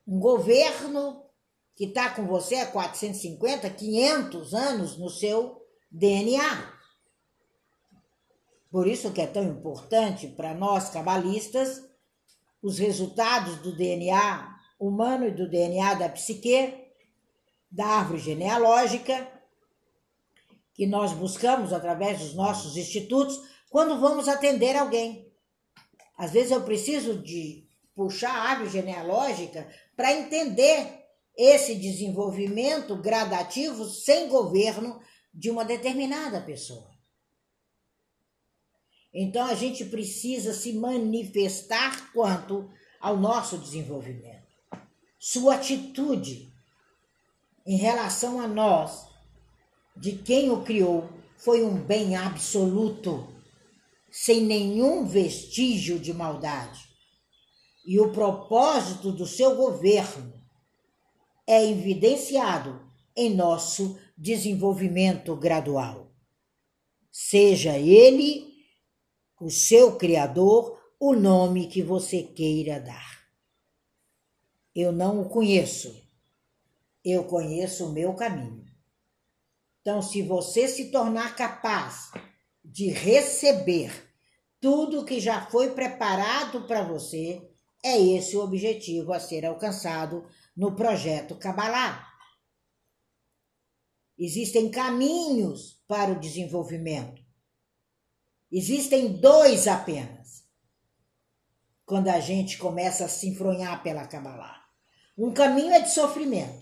Um 0.04 0.18
governo 0.18 1.24
que 1.76 1.84
está 1.84 2.10
com 2.10 2.26
você 2.26 2.56
há 2.56 2.66
450, 2.66 3.70
500 3.70 4.52
anos 4.52 4.98
no 4.98 5.08
seu 5.08 5.64
DNA. 5.88 6.72
Por 8.68 8.88
isso 8.88 9.12
que 9.12 9.20
é 9.20 9.26
tão 9.28 9.44
importante 9.44 10.26
para 10.26 10.54
nós 10.54 10.90
cabalistas 10.90 11.88
os 12.60 12.78
resultados 12.78 13.58
do 13.58 13.76
DNA 13.76 14.58
humano 14.78 15.28
e 15.28 15.30
do 15.30 15.48
DNA 15.48 15.94
da 15.94 16.08
psique, 16.08 16.74
da 17.70 17.86
árvore 17.86 18.18
genealógica, 18.18 19.41
que 20.74 20.86
nós 20.86 21.12
buscamos 21.12 21.72
através 21.72 22.18
dos 22.20 22.34
nossos 22.34 22.76
institutos 22.76 23.40
quando 23.70 24.00
vamos 24.00 24.28
atender 24.28 24.76
alguém. 24.76 25.30
Às 26.16 26.30
vezes 26.30 26.52
eu 26.52 26.62
preciso 26.62 27.18
de 27.18 27.66
puxar 27.94 28.30
a 28.30 28.50
árvore 28.50 28.70
genealógica 28.70 29.68
para 29.96 30.12
entender 30.12 31.02
esse 31.36 31.74
desenvolvimento 31.74 32.96
gradativo 32.96 33.84
sem 33.84 34.28
governo 34.28 35.00
de 35.32 35.50
uma 35.50 35.64
determinada 35.64 36.40
pessoa. 36.40 36.90
Então 39.12 39.46
a 39.46 39.54
gente 39.54 39.84
precisa 39.86 40.54
se 40.54 40.72
manifestar 40.72 42.12
quanto 42.12 42.70
ao 43.00 43.16
nosso 43.16 43.58
desenvolvimento. 43.58 44.42
Sua 45.18 45.56
atitude 45.56 46.52
em 47.66 47.76
relação 47.76 48.40
a 48.40 48.48
nós, 48.48 49.06
de 49.96 50.12
quem 50.12 50.50
o 50.50 50.62
criou, 50.62 51.08
foi 51.36 51.62
um 51.62 51.74
bem 51.74 52.16
absoluto, 52.16 53.28
sem 54.10 54.42
nenhum 54.42 55.04
vestígio 55.04 55.98
de 55.98 56.12
maldade. 56.12 56.80
E 57.84 57.98
o 57.98 58.12
propósito 58.12 59.10
do 59.10 59.26
seu 59.26 59.56
governo 59.56 60.32
é 61.46 61.68
evidenciado 61.68 62.80
em 63.16 63.34
nosso 63.34 63.98
desenvolvimento 64.16 65.34
gradual. 65.36 66.12
Seja 67.10 67.76
ele 67.76 68.52
o 69.40 69.50
seu 69.50 69.96
Criador 69.96 70.80
o 70.98 71.14
nome 71.14 71.66
que 71.66 71.82
você 71.82 72.22
queira 72.22 72.80
dar. 72.80 73.26
Eu 74.74 74.92
não 74.92 75.20
o 75.20 75.28
conheço, 75.28 76.08
eu 77.04 77.24
conheço 77.24 77.86
o 77.86 77.92
meu 77.92 78.14
caminho. 78.14 78.61
Então, 79.82 80.00
se 80.00 80.22
você 80.22 80.66
se 80.68 80.90
tornar 80.90 81.36
capaz 81.36 82.12
de 82.64 82.88
receber 82.88 83.92
tudo 84.60 85.04
que 85.04 85.20
já 85.20 85.44
foi 85.46 85.72
preparado 85.72 86.62
para 86.68 86.84
você, 86.84 87.50
é 87.84 88.00
esse 88.00 88.36
o 88.36 88.44
objetivo 88.44 89.12
a 89.12 89.18
ser 89.18 89.44
alcançado 89.44 90.24
no 90.56 90.76
projeto 90.76 91.36
Kabbalah. 91.36 92.06
Existem 94.16 94.70
caminhos 94.70 95.82
para 95.88 96.12
o 96.12 96.20
desenvolvimento. 96.20 97.20
Existem 98.52 99.14
dois 99.14 99.66
apenas. 99.66 100.44
Quando 101.84 102.08
a 102.08 102.20
gente 102.20 102.56
começa 102.56 103.06
a 103.06 103.08
se 103.08 103.28
enfronhar 103.28 103.82
pela 103.82 104.06
Kabbalah. 104.06 104.62
Um 105.18 105.32
caminho 105.32 105.72
é 105.72 105.80
de 105.80 105.90
sofrimento. 105.90 106.61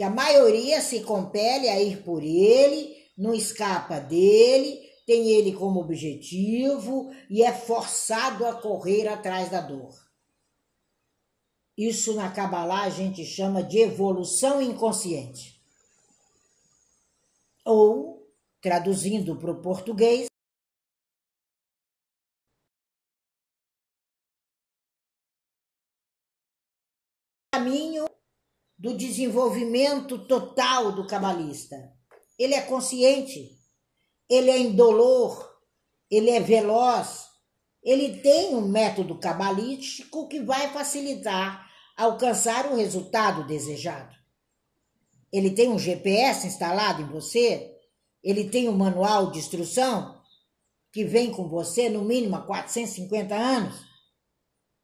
Que 0.00 0.04
a 0.04 0.08
maioria 0.08 0.80
se 0.80 1.00
compele 1.00 1.68
a 1.68 1.78
ir 1.78 2.02
por 2.02 2.22
ele, 2.22 2.96
não 3.18 3.34
escapa 3.34 4.00
dele, 4.00 4.80
tem 5.06 5.28
ele 5.28 5.52
como 5.52 5.78
objetivo 5.78 7.10
e 7.28 7.42
é 7.42 7.52
forçado 7.52 8.46
a 8.46 8.54
correr 8.54 9.06
atrás 9.06 9.50
da 9.50 9.60
dor. 9.60 9.94
Isso 11.76 12.14
na 12.14 12.30
Kabbalah 12.30 12.84
a 12.84 12.88
gente 12.88 13.26
chama 13.26 13.62
de 13.62 13.80
evolução 13.80 14.62
inconsciente. 14.62 15.60
Ou 17.62 18.26
Traduzindo 18.62 19.36
para 19.36 19.50
o 19.50 19.60
português, 19.60 20.29
do 28.80 28.96
desenvolvimento 28.96 30.26
total 30.26 30.90
do 30.92 31.06
cabalista. 31.06 31.76
Ele 32.38 32.54
é 32.54 32.62
consciente, 32.62 33.58
ele 34.26 34.50
é 34.50 34.58
indolor, 34.58 35.46
ele 36.10 36.30
é 36.30 36.40
veloz, 36.40 37.26
ele 37.82 38.22
tem 38.22 38.54
um 38.54 38.66
método 38.66 39.18
cabalístico 39.18 40.26
que 40.28 40.40
vai 40.40 40.72
facilitar 40.72 41.70
alcançar 41.94 42.72
o 42.72 42.76
resultado 42.76 43.46
desejado. 43.46 44.16
Ele 45.30 45.50
tem 45.50 45.68
um 45.68 45.78
GPS 45.78 46.46
instalado 46.46 47.02
em 47.02 47.06
você, 47.06 47.70
ele 48.24 48.48
tem 48.48 48.66
um 48.66 48.76
manual 48.76 49.30
de 49.30 49.40
instrução 49.40 50.18
que 50.90 51.04
vem 51.04 51.30
com 51.30 51.50
você 51.50 51.90
no 51.90 52.02
mínimo 52.02 52.34
há 52.34 52.40
450 52.40 53.34
anos, 53.34 53.78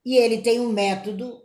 e 0.05 0.15
ele 0.17 0.43
tem 0.43 0.59
um 0.59 0.71
método 0.71 1.41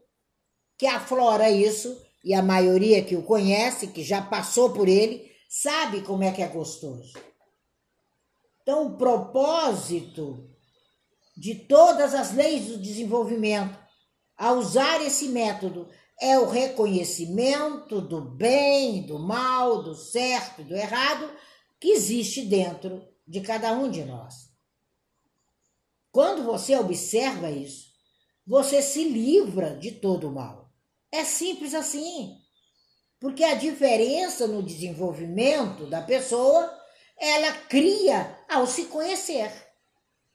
que 0.76 0.86
aflora 0.86 1.50
isso, 1.50 1.98
e 2.24 2.34
a 2.34 2.42
maioria 2.42 3.02
que 3.02 3.16
o 3.16 3.22
conhece, 3.22 3.88
que 3.88 4.02
já 4.02 4.22
passou 4.22 4.70
por 4.70 4.88
ele, 4.88 5.30
sabe 5.48 6.02
como 6.02 6.22
é 6.22 6.32
que 6.32 6.42
é 6.42 6.48
gostoso. 6.48 7.12
Então, 8.62 8.86
o 8.86 8.96
propósito 8.96 10.48
de 11.36 11.54
todas 11.54 12.14
as 12.14 12.32
leis 12.32 12.66
do 12.66 12.78
desenvolvimento 12.78 13.76
a 14.36 14.52
usar 14.52 15.00
esse 15.02 15.28
método 15.28 15.88
é 16.20 16.38
o 16.38 16.48
reconhecimento 16.48 18.00
do 18.00 18.20
bem, 18.20 19.02
do 19.02 19.18
mal, 19.18 19.82
do 19.82 19.94
certo 19.94 20.60
e 20.60 20.64
do 20.64 20.74
errado 20.74 21.28
que 21.80 21.88
existe 21.88 22.42
dentro 22.42 23.02
de 23.26 23.40
cada 23.40 23.72
um 23.72 23.90
de 23.90 24.04
nós. 24.04 24.52
Quando 26.12 26.44
você 26.44 26.76
observa 26.76 27.50
isso, 27.50 27.90
você 28.46 28.82
se 28.82 29.02
livra 29.04 29.76
de 29.76 29.92
todo 29.92 30.28
o 30.28 30.32
mal. 30.32 30.61
É 31.12 31.24
simples 31.24 31.74
assim. 31.74 32.38
Porque 33.20 33.44
a 33.44 33.54
diferença 33.54 34.48
no 34.48 34.62
desenvolvimento 34.62 35.86
da 35.86 36.00
pessoa, 36.00 36.76
ela 37.16 37.52
cria 37.68 38.36
ao 38.48 38.66
se 38.66 38.86
conhecer. 38.86 39.52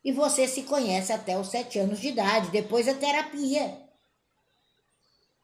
E 0.05 0.12
você 0.12 0.48
se 0.48 0.63
conhece 0.63 1.12
até 1.12 1.38
os 1.38 1.50
sete 1.50 1.79
anos 1.79 2.00
de 2.00 2.10
idade, 2.10 2.51
depois 2.51 2.88
a 2.88 2.93
terapia. 2.93 3.86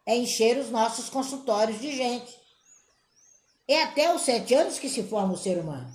É 0.06 0.16
encher 0.16 0.58
os 0.58 0.70
nossos 0.70 1.10
consultórios 1.10 1.82
de 1.82 1.94
gente. 1.94 2.34
É 3.68 3.82
até 3.84 4.14
os 4.14 4.22
sete 4.22 4.54
anos 4.54 4.78
que 4.78 4.88
se 4.88 5.04
forma 5.04 5.34
o 5.34 5.38
ser 5.38 5.58
humano. 5.58 5.92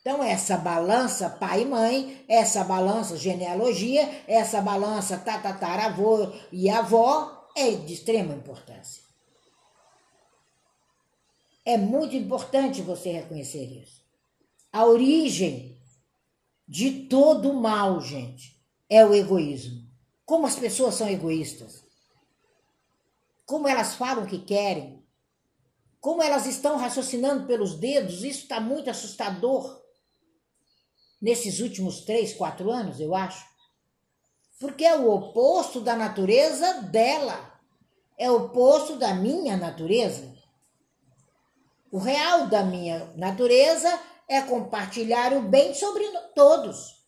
Então, 0.00 0.22
essa 0.22 0.56
balança 0.56 1.30
pai 1.30 1.62
e 1.62 1.66
mãe, 1.66 2.24
essa 2.26 2.64
balança 2.64 3.16
genealogia, 3.16 4.22
essa 4.26 4.60
balança 4.60 5.16
tatataravô 5.18 6.32
e 6.50 6.68
avó 6.68 7.39
é 7.56 7.72
de 7.72 7.92
extrema 7.92 8.34
importância. 8.34 9.02
É 11.64 11.76
muito 11.76 12.16
importante 12.16 12.82
você 12.82 13.12
reconhecer 13.12 13.64
isso. 13.64 14.02
A 14.72 14.84
origem 14.86 15.78
de 16.66 17.06
todo 17.06 17.50
o 17.50 17.60
mal, 17.60 18.00
gente, 18.00 18.60
é 18.88 19.04
o 19.04 19.14
egoísmo. 19.14 19.88
Como 20.24 20.46
as 20.46 20.56
pessoas 20.56 20.94
são 20.94 21.08
egoístas. 21.08 21.84
Como 23.44 23.66
elas 23.66 23.94
falam 23.94 24.24
o 24.24 24.26
que 24.26 24.38
querem. 24.38 25.04
Como 26.00 26.22
elas 26.22 26.46
estão 26.46 26.76
raciocinando 26.76 27.46
pelos 27.46 27.74
dedos, 27.74 28.22
isso 28.24 28.42
está 28.42 28.60
muito 28.60 28.88
assustador 28.88 29.80
nesses 31.20 31.60
últimos 31.60 32.00
três, 32.00 32.32
quatro 32.32 32.70
anos, 32.70 32.98
eu 32.98 33.14
acho. 33.14 33.49
Porque 34.60 34.84
é 34.84 34.96
o 34.96 35.10
oposto 35.10 35.80
da 35.80 35.96
natureza 35.96 36.82
dela, 36.82 37.60
é 38.16 38.30
o 38.30 38.44
oposto 38.44 38.94
da 38.94 39.12
minha 39.12 39.56
natureza. 39.56 40.32
O 41.90 41.98
real 41.98 42.46
da 42.46 42.62
minha 42.62 43.12
natureza 43.16 43.88
é 44.28 44.40
compartilhar 44.42 45.32
o 45.32 45.42
bem 45.42 45.74
sobre 45.74 46.06
todos. 46.36 47.00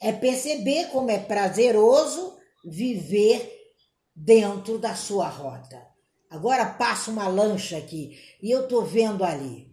É 0.00 0.10
perceber 0.10 0.86
como 0.86 1.10
é 1.10 1.18
prazeroso 1.20 2.36
viver 2.64 3.76
dentro 4.12 4.76
da 4.78 4.96
sua 4.96 5.28
rota. 5.28 5.86
Agora 6.28 6.74
passa 6.74 7.12
uma 7.12 7.28
lancha 7.28 7.78
aqui 7.78 8.18
e 8.42 8.50
eu 8.50 8.66
tô 8.66 8.82
vendo 8.82 9.22
ali 9.22 9.68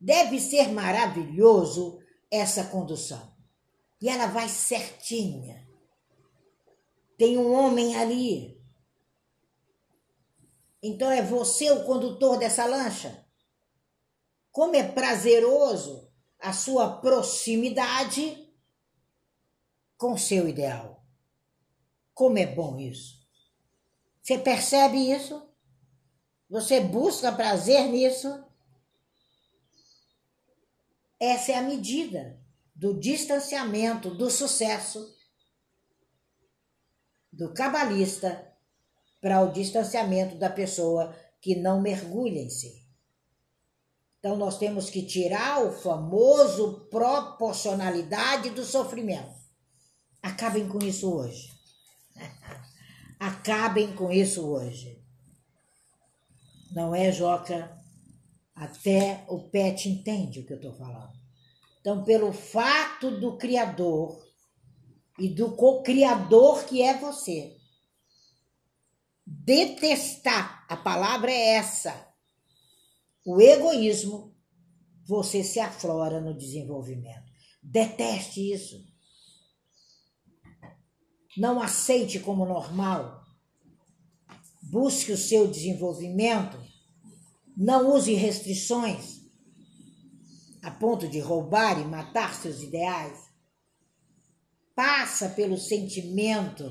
Deve 0.00 0.40
ser 0.40 0.72
maravilhoso 0.72 1.98
essa 2.30 2.64
condução. 2.64 3.29
E 4.00 4.08
ela 4.08 4.26
vai 4.26 4.48
certinha. 4.48 5.68
Tem 7.18 7.36
um 7.36 7.52
homem 7.52 7.96
ali. 7.96 8.58
Então 10.82 11.10
é 11.10 11.22
você 11.22 11.70
o 11.70 11.84
condutor 11.84 12.38
dessa 12.38 12.64
lancha? 12.64 13.26
Como 14.50 14.74
é 14.74 14.82
prazeroso 14.82 16.10
a 16.40 16.52
sua 16.52 17.00
proximidade 17.00 18.50
com 19.98 20.16
seu 20.16 20.48
ideal. 20.48 21.04
Como 22.14 22.38
é 22.38 22.46
bom 22.46 22.78
isso. 22.78 23.20
Você 24.22 24.38
percebe 24.38 24.96
isso? 24.96 25.46
Você 26.48 26.80
busca 26.80 27.30
prazer 27.30 27.86
nisso? 27.88 28.42
Essa 31.20 31.52
é 31.52 31.54
a 31.56 31.62
medida 31.62 32.39
do 32.80 32.98
distanciamento 32.98 34.14
do 34.14 34.30
sucesso 34.30 35.14
do 37.30 37.52
cabalista 37.52 38.54
para 39.20 39.42
o 39.42 39.52
distanciamento 39.52 40.36
da 40.36 40.48
pessoa 40.48 41.14
que 41.42 41.54
não 41.54 41.82
mergulha 41.82 42.40
em 42.40 42.48
si. 42.48 42.88
Então, 44.18 44.34
nós 44.34 44.56
temos 44.56 44.88
que 44.88 45.02
tirar 45.02 45.62
o 45.62 45.72
famoso 45.72 46.88
proporcionalidade 46.88 48.48
do 48.48 48.64
sofrimento. 48.64 49.34
Acabem 50.22 50.66
com 50.66 50.78
isso 50.78 51.14
hoje. 51.14 51.52
Acabem 53.20 53.94
com 53.94 54.10
isso 54.10 54.46
hoje. 54.48 55.04
Não 56.72 56.94
é, 56.94 57.12
Joca? 57.12 57.78
Até 58.54 59.22
o 59.28 59.50
pet 59.50 59.86
entende 59.86 60.40
o 60.40 60.46
que 60.46 60.54
eu 60.54 60.56
estou 60.56 60.72
falando. 60.72 61.19
Então, 61.80 62.04
pelo 62.04 62.32
fato 62.32 63.10
do 63.18 63.36
Criador 63.36 64.22
e 65.18 65.28
do 65.28 65.54
co-criador 65.56 66.64
que 66.64 66.82
é 66.82 66.98
você, 66.98 67.56
detestar, 69.26 70.66
a 70.68 70.76
palavra 70.76 71.30
é 71.30 71.56
essa, 71.56 72.08
o 73.24 73.40
egoísmo, 73.40 74.34
você 75.04 75.42
se 75.42 75.58
aflora 75.58 76.20
no 76.20 76.36
desenvolvimento. 76.36 77.30
Deteste 77.62 78.52
isso. 78.52 78.84
Não 81.36 81.60
aceite 81.60 82.20
como 82.20 82.44
normal. 82.46 83.24
Busque 84.62 85.12
o 85.12 85.18
seu 85.18 85.48
desenvolvimento 85.48 86.58
não 87.62 87.94
use 87.94 88.14
restrições 88.14 89.19
a 90.62 90.70
ponto 90.70 91.08
de 91.08 91.18
roubar 91.20 91.80
e 91.80 91.84
matar 91.84 92.34
seus 92.34 92.62
ideais. 92.62 93.18
Passa 94.74 95.28
pelo 95.30 95.56
sentimento 95.56 96.68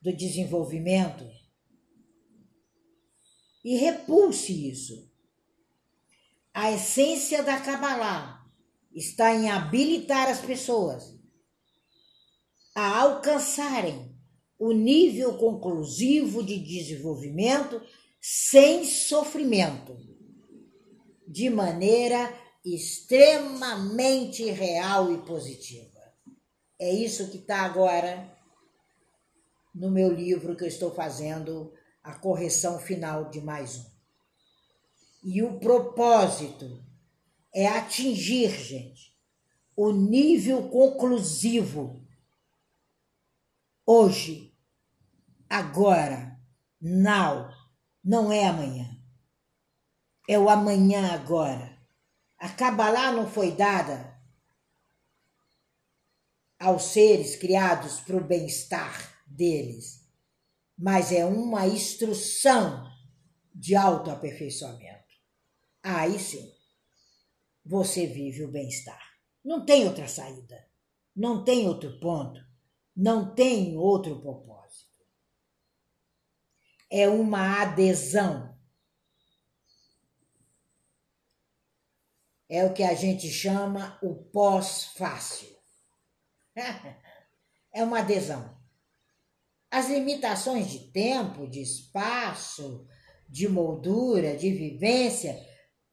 do 0.00 0.14
desenvolvimento 0.16 1.24
e 3.64 3.76
repulse 3.76 4.70
isso. 4.70 5.10
A 6.52 6.72
essência 6.72 7.42
da 7.42 7.60
Kabbalah 7.60 8.44
está 8.92 9.34
em 9.34 9.50
habilitar 9.50 10.28
as 10.28 10.40
pessoas 10.40 11.18
a 12.74 13.00
alcançarem 13.00 14.10
o 14.58 14.72
nível 14.72 15.36
conclusivo 15.38 16.42
de 16.42 16.58
desenvolvimento 16.58 17.80
sem 18.20 18.84
sofrimento 18.84 19.96
de 21.26 21.48
maneira 21.48 22.34
extremamente 22.64 24.44
real 24.50 25.12
e 25.12 25.18
positiva. 25.18 26.00
É 26.78 26.92
isso 26.92 27.30
que 27.30 27.38
está 27.38 27.62
agora 27.62 28.36
no 29.74 29.90
meu 29.90 30.12
livro 30.12 30.56
que 30.56 30.64
eu 30.64 30.68
estou 30.68 30.94
fazendo 30.94 31.72
a 32.02 32.14
correção 32.14 32.78
final 32.78 33.30
de 33.30 33.40
mais 33.40 33.76
um. 33.76 33.90
E 35.22 35.42
o 35.42 35.58
propósito 35.58 36.82
é 37.54 37.66
atingir, 37.66 38.50
gente, 38.50 39.14
o 39.76 39.92
nível 39.92 40.68
conclusivo 40.68 42.06
hoje, 43.84 44.54
agora, 45.48 46.38
now, 46.80 47.50
não 48.02 48.32
é 48.32 48.46
amanhã 48.46 49.00
é 50.30 50.38
o 50.38 50.48
amanhã 50.48 51.12
agora. 51.12 51.69
A 52.40 52.48
Kabbalah 52.48 53.12
não 53.12 53.30
foi 53.30 53.52
dada 53.52 54.18
aos 56.58 56.84
seres 56.84 57.36
criados 57.36 58.00
para 58.00 58.16
o 58.16 58.24
bem-estar 58.24 59.22
deles, 59.26 60.10
mas 60.76 61.12
é 61.12 61.24
uma 61.24 61.66
instrução 61.66 62.90
de 63.54 63.76
autoaperfeiçoamento. 63.76 65.14
Aí 65.82 66.18
sim, 66.18 66.50
você 67.62 68.06
vive 68.06 68.42
o 68.44 68.50
bem-estar. 68.50 69.00
Não 69.44 69.64
tem 69.64 69.86
outra 69.86 70.08
saída. 70.08 70.66
não 71.14 71.44
tem 71.44 71.68
outro 71.68 72.00
ponto, 72.00 72.40
não 72.96 73.34
tem 73.34 73.76
outro 73.76 74.18
propósito. 74.22 75.04
É 76.88 77.06
uma 77.06 77.60
adesão. 77.60 78.49
É 82.50 82.64
o 82.64 82.74
que 82.74 82.82
a 82.82 82.94
gente 82.94 83.30
chama 83.30 83.96
o 84.02 84.14
pós-fácil. 84.14 85.48
É 87.72 87.84
uma 87.84 88.00
adesão. 88.00 88.58
As 89.70 89.88
limitações 89.88 90.68
de 90.68 90.90
tempo, 90.90 91.46
de 91.46 91.62
espaço, 91.62 92.84
de 93.28 93.48
moldura, 93.48 94.36
de 94.36 94.50
vivência, 94.50 95.40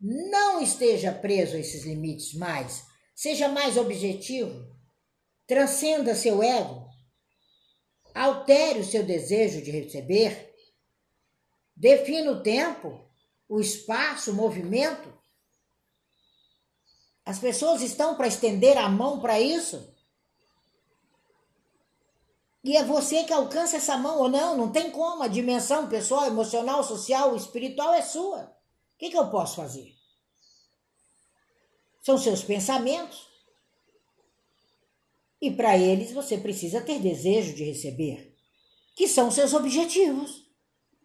não 0.01 0.59
esteja 0.59 1.11
preso 1.11 1.55
a 1.55 1.59
esses 1.59 1.85
limites 1.85 2.33
mais. 2.33 2.83
Seja 3.15 3.47
mais 3.47 3.77
objetivo. 3.77 4.75
Transcenda 5.45 6.15
seu 6.15 6.41
ego. 6.41 6.87
Altere 8.15 8.79
o 8.79 8.83
seu 8.83 9.03
desejo 9.03 9.61
de 9.61 9.69
receber. 9.69 10.51
Defina 11.75 12.31
o 12.31 12.41
tempo, 12.41 13.07
o 13.47 13.59
espaço, 13.59 14.31
o 14.31 14.35
movimento. 14.35 15.15
As 17.27 17.39
pessoas 17.39 17.81
estão 17.81 18.15
para 18.15 18.29
estender 18.29 18.77
a 18.77 18.87
mão 18.87 19.19
para 19.19 19.37
isso. 19.37 19.93
E 22.63 22.77
é 22.77 22.85
você 22.85 23.25
que 23.25 23.33
alcança 23.33 23.75
essa 23.75 23.97
mão 23.97 24.19
ou 24.19 24.29
não, 24.29 24.55
não 24.55 24.71
tem 24.71 24.89
como. 24.91 25.23
A 25.23 25.27
dimensão 25.27 25.89
pessoal, 25.89 26.25
emocional, 26.25 26.81
social, 26.85 27.35
espiritual 27.35 27.93
é 27.93 28.01
sua. 28.01 28.43
O 28.43 28.97
que, 28.97 29.09
que 29.09 29.17
eu 29.17 29.29
posso 29.29 29.57
fazer? 29.57 29.93
São 32.01 32.17
seus 32.17 32.45
pensamentos. 32.45 33.27
E 35.41 35.51
para 35.51 35.77
eles 35.77 36.13
você 36.13 36.37
precisa 36.37 36.79
ter 36.79 36.97
desejo 37.01 37.53
de 37.53 37.65
receber, 37.65 38.37
que 38.95 39.05
são 39.05 39.29
seus 39.29 39.53
objetivos. 39.53 40.45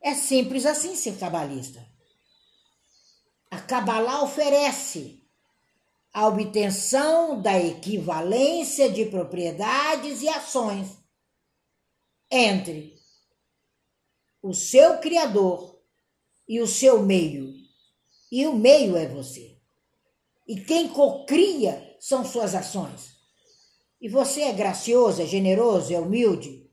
É 0.01 0.15
simples 0.15 0.67
assim 0.67 0.95
ser 0.95 1.19
cabalista. 1.19 1.85
A 3.51 3.59
Kabbalah 3.61 4.23
oferece 4.23 5.22
a 6.13 6.29
obtenção 6.29 7.41
da 7.41 7.59
equivalência 7.59 8.91
de 8.91 9.07
propriedades 9.07 10.21
e 10.23 10.29
ações 10.29 10.99
entre 12.31 13.01
o 14.43 14.53
seu 14.53 14.99
Criador 14.99 15.81
e 16.47 16.61
o 16.61 16.67
seu 16.67 17.03
meio. 17.03 17.55
E 18.31 18.47
o 18.47 18.55
meio 18.55 18.97
é 18.97 19.07
você. 19.07 19.59
E 20.47 20.61
quem 20.61 20.89
cocria 20.89 21.97
são 22.01 22.25
suas 22.25 22.55
ações. 22.55 23.13
E 24.01 24.09
você 24.09 24.43
é 24.43 24.53
gracioso, 24.53 25.23
é 25.23 25.27
generoso, 25.27 25.95
é 25.95 25.99
humilde. 25.99 26.69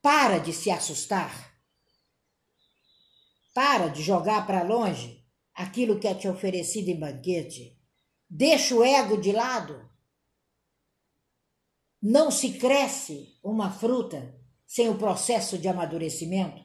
Para 0.00 0.38
de 0.38 0.52
se 0.52 0.70
assustar. 0.70 1.54
Para 3.52 3.88
de 3.88 4.02
jogar 4.02 4.46
para 4.46 4.62
longe 4.62 5.24
aquilo 5.54 5.98
que 5.98 6.08
é 6.08 6.14
te 6.14 6.26
oferecido 6.26 6.88
em 6.88 6.98
banquete. 6.98 7.73
Deixa 8.36 8.74
o 8.74 8.82
ego 8.82 9.16
de 9.16 9.30
lado 9.30 9.88
não 12.02 12.32
se 12.32 12.58
cresce 12.58 13.38
uma 13.44 13.70
fruta 13.70 14.36
sem 14.66 14.90
o 14.90 14.98
processo 14.98 15.56
de 15.56 15.68
amadurecimento. 15.68 16.62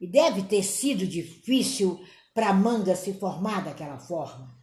E 0.00 0.06
deve 0.10 0.42
ter 0.42 0.64
sido 0.64 1.06
difícil 1.06 2.04
para 2.34 2.48
a 2.48 2.52
manga 2.52 2.96
se 2.96 3.14
formar 3.14 3.64
daquela 3.64 4.00
forma. 4.00 4.60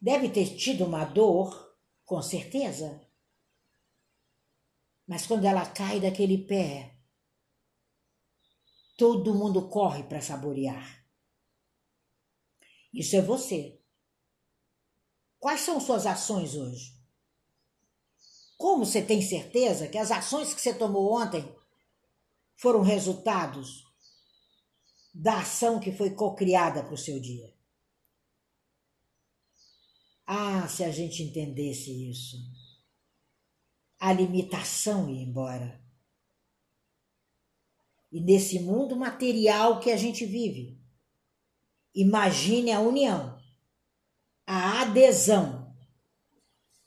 Deve 0.00 0.30
ter 0.30 0.56
tido 0.56 0.86
uma 0.86 1.04
dor, 1.04 1.76
com 2.06 2.22
certeza. 2.22 3.06
Mas 5.06 5.26
quando 5.26 5.44
ela 5.44 5.66
cai 5.66 6.00
daquele 6.00 6.38
pé, 6.46 6.98
todo 8.96 9.34
mundo 9.34 9.68
corre 9.68 10.02
para 10.04 10.22
saborear. 10.22 11.04
Isso 12.90 13.14
é 13.14 13.20
você. 13.20 13.79
Quais 15.40 15.62
são 15.62 15.80
suas 15.80 16.04
ações 16.04 16.54
hoje? 16.54 16.94
Como 18.58 18.84
você 18.84 19.00
tem 19.00 19.22
certeza 19.22 19.88
que 19.88 19.96
as 19.96 20.10
ações 20.10 20.52
que 20.52 20.60
você 20.60 20.74
tomou 20.74 21.14
ontem 21.14 21.50
foram 22.54 22.82
resultados 22.82 23.86
da 25.14 25.40
ação 25.40 25.80
que 25.80 25.90
foi 25.90 26.10
cocriada 26.10 26.84
para 26.84 26.92
o 26.92 26.98
seu 26.98 27.18
dia? 27.18 27.50
Ah, 30.26 30.68
se 30.68 30.84
a 30.84 30.90
gente 30.90 31.22
entendesse 31.22 32.10
isso. 32.10 32.36
A 33.98 34.12
limitação 34.12 35.08
ia 35.08 35.22
embora. 35.22 35.82
E 38.12 38.20
nesse 38.20 38.60
mundo 38.60 38.94
material 38.94 39.80
que 39.80 39.90
a 39.90 39.96
gente 39.96 40.26
vive, 40.26 40.78
imagine 41.94 42.72
a 42.72 42.80
união, 42.80 43.39
a 44.52 44.82
adesão 44.82 45.72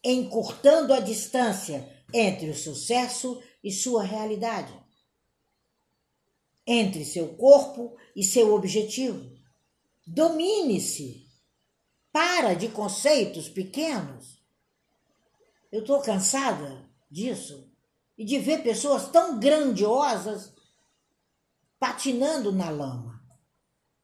encurtando 0.04 0.92
a 0.92 1.00
distância 1.00 2.06
entre 2.14 2.50
o 2.50 2.54
sucesso 2.54 3.42
e 3.64 3.72
sua 3.72 4.04
realidade, 4.04 4.78
entre 6.68 7.06
seu 7.06 7.38
corpo 7.38 7.96
e 8.14 8.22
seu 8.22 8.54
objetivo. 8.54 9.32
Domine-se. 10.06 11.26
Para 12.12 12.54
de 12.54 12.68
conceitos 12.68 13.48
pequenos. 13.48 14.44
Eu 15.72 15.80
estou 15.80 16.02
cansada 16.02 16.86
disso 17.10 17.72
e 18.18 18.26
de 18.26 18.40
ver 18.40 18.62
pessoas 18.62 19.10
tão 19.10 19.40
grandiosas 19.40 20.54
patinando 21.80 22.52
na 22.52 22.70
lama. 22.70 23.24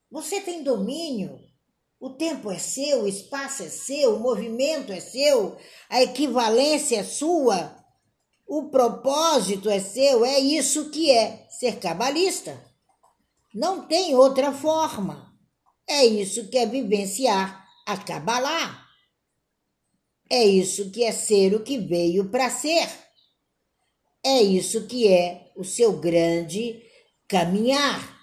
Você 0.10 0.39
tem 0.39 0.63
domínio 0.63 1.48
o 1.99 2.12
tempo 2.12 2.49
é 2.49 2.57
seu, 2.57 3.03
o 3.03 3.07
espaço 3.07 3.63
é 3.63 3.69
seu, 3.69 4.15
o 4.15 4.19
movimento 4.19 4.91
é 4.91 5.01
seu, 5.01 5.57
a 5.89 6.01
equivalência 6.01 6.97
é 6.97 7.03
sua, 7.03 7.75
o 8.47 8.69
propósito 8.69 9.69
é 9.69 9.79
seu, 9.79 10.23
é 10.23 10.39
isso 10.39 10.89
que 10.91 11.12
é 11.12 11.45
ser 11.49 11.77
cabalista. 11.77 12.63
Não 13.53 13.85
tem 13.85 14.15
outra 14.15 14.53
forma. 14.53 15.29
É 15.88 16.05
isso 16.05 16.47
que 16.49 16.57
é 16.57 16.65
vivenciar 16.65 17.65
a 17.85 17.97
Kabbalah. 17.97 18.85
É 20.29 20.43
isso 20.45 20.91
que 20.91 21.03
é 21.03 21.12
ser 21.12 21.53
o 21.55 21.63
que 21.63 21.77
veio 21.77 22.29
para 22.29 22.49
ser. 22.49 22.88
É 24.23 24.41
isso 24.41 24.85
que 24.88 25.07
é 25.07 25.51
o 25.55 25.63
seu 25.63 25.93
grande 25.93 26.81
caminhar, 27.27 28.19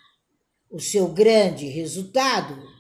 o 0.71 0.81
seu 0.81 1.09
grande 1.09 1.67
resultado 1.67 2.76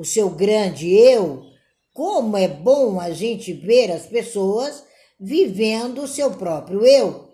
o 0.00 0.04
seu 0.04 0.30
grande 0.30 0.90
eu, 0.90 1.44
como 1.92 2.34
é 2.34 2.48
bom 2.48 2.98
a 2.98 3.10
gente 3.10 3.52
ver 3.52 3.92
as 3.92 4.06
pessoas 4.06 4.82
vivendo 5.18 6.02
o 6.02 6.08
seu 6.08 6.38
próprio 6.38 6.86
eu. 6.86 7.30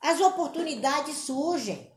As 0.00 0.20
oportunidades 0.20 1.18
surgem. 1.18 1.88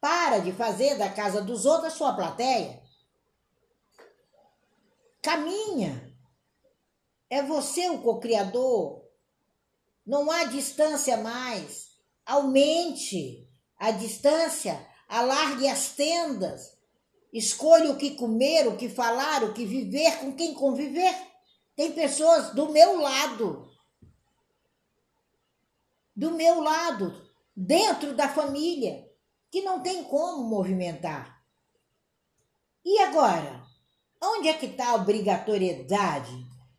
Para 0.00 0.38
de 0.38 0.50
fazer 0.52 0.96
da 0.96 1.10
casa 1.10 1.42
dos 1.42 1.66
outros 1.66 1.92
a 1.92 1.96
sua 1.96 2.14
plateia. 2.14 2.82
Caminha. 5.20 6.16
É 7.28 7.42
você 7.42 7.90
o 7.90 8.00
co-criador. 8.00 9.04
Não 10.06 10.30
há 10.30 10.44
distância 10.44 11.18
mais. 11.18 11.90
Aumente 12.24 13.46
a 13.78 13.90
distância, 13.90 14.80
alargue 15.06 15.68
as 15.68 15.90
tendas, 15.90 16.75
Escolho 17.36 17.92
o 17.92 17.96
que 17.98 18.12
comer, 18.12 18.66
o 18.66 18.78
que 18.78 18.88
falar, 18.88 19.44
o 19.44 19.52
que 19.52 19.66
viver, 19.66 20.20
com 20.20 20.32
quem 20.32 20.54
conviver. 20.54 21.14
Tem 21.76 21.92
pessoas 21.92 22.54
do 22.54 22.70
meu 22.70 22.98
lado. 22.98 23.70
Do 26.16 26.30
meu 26.30 26.62
lado, 26.62 27.30
dentro 27.54 28.14
da 28.14 28.26
família, 28.26 29.06
que 29.50 29.60
não 29.60 29.82
tem 29.82 30.02
como 30.04 30.48
movimentar. 30.48 31.44
E 32.82 33.00
agora? 33.00 33.62
Onde 34.18 34.48
é 34.48 34.54
que 34.54 34.64
está 34.64 34.92
a 34.92 34.94
obrigatoriedade 34.94 36.32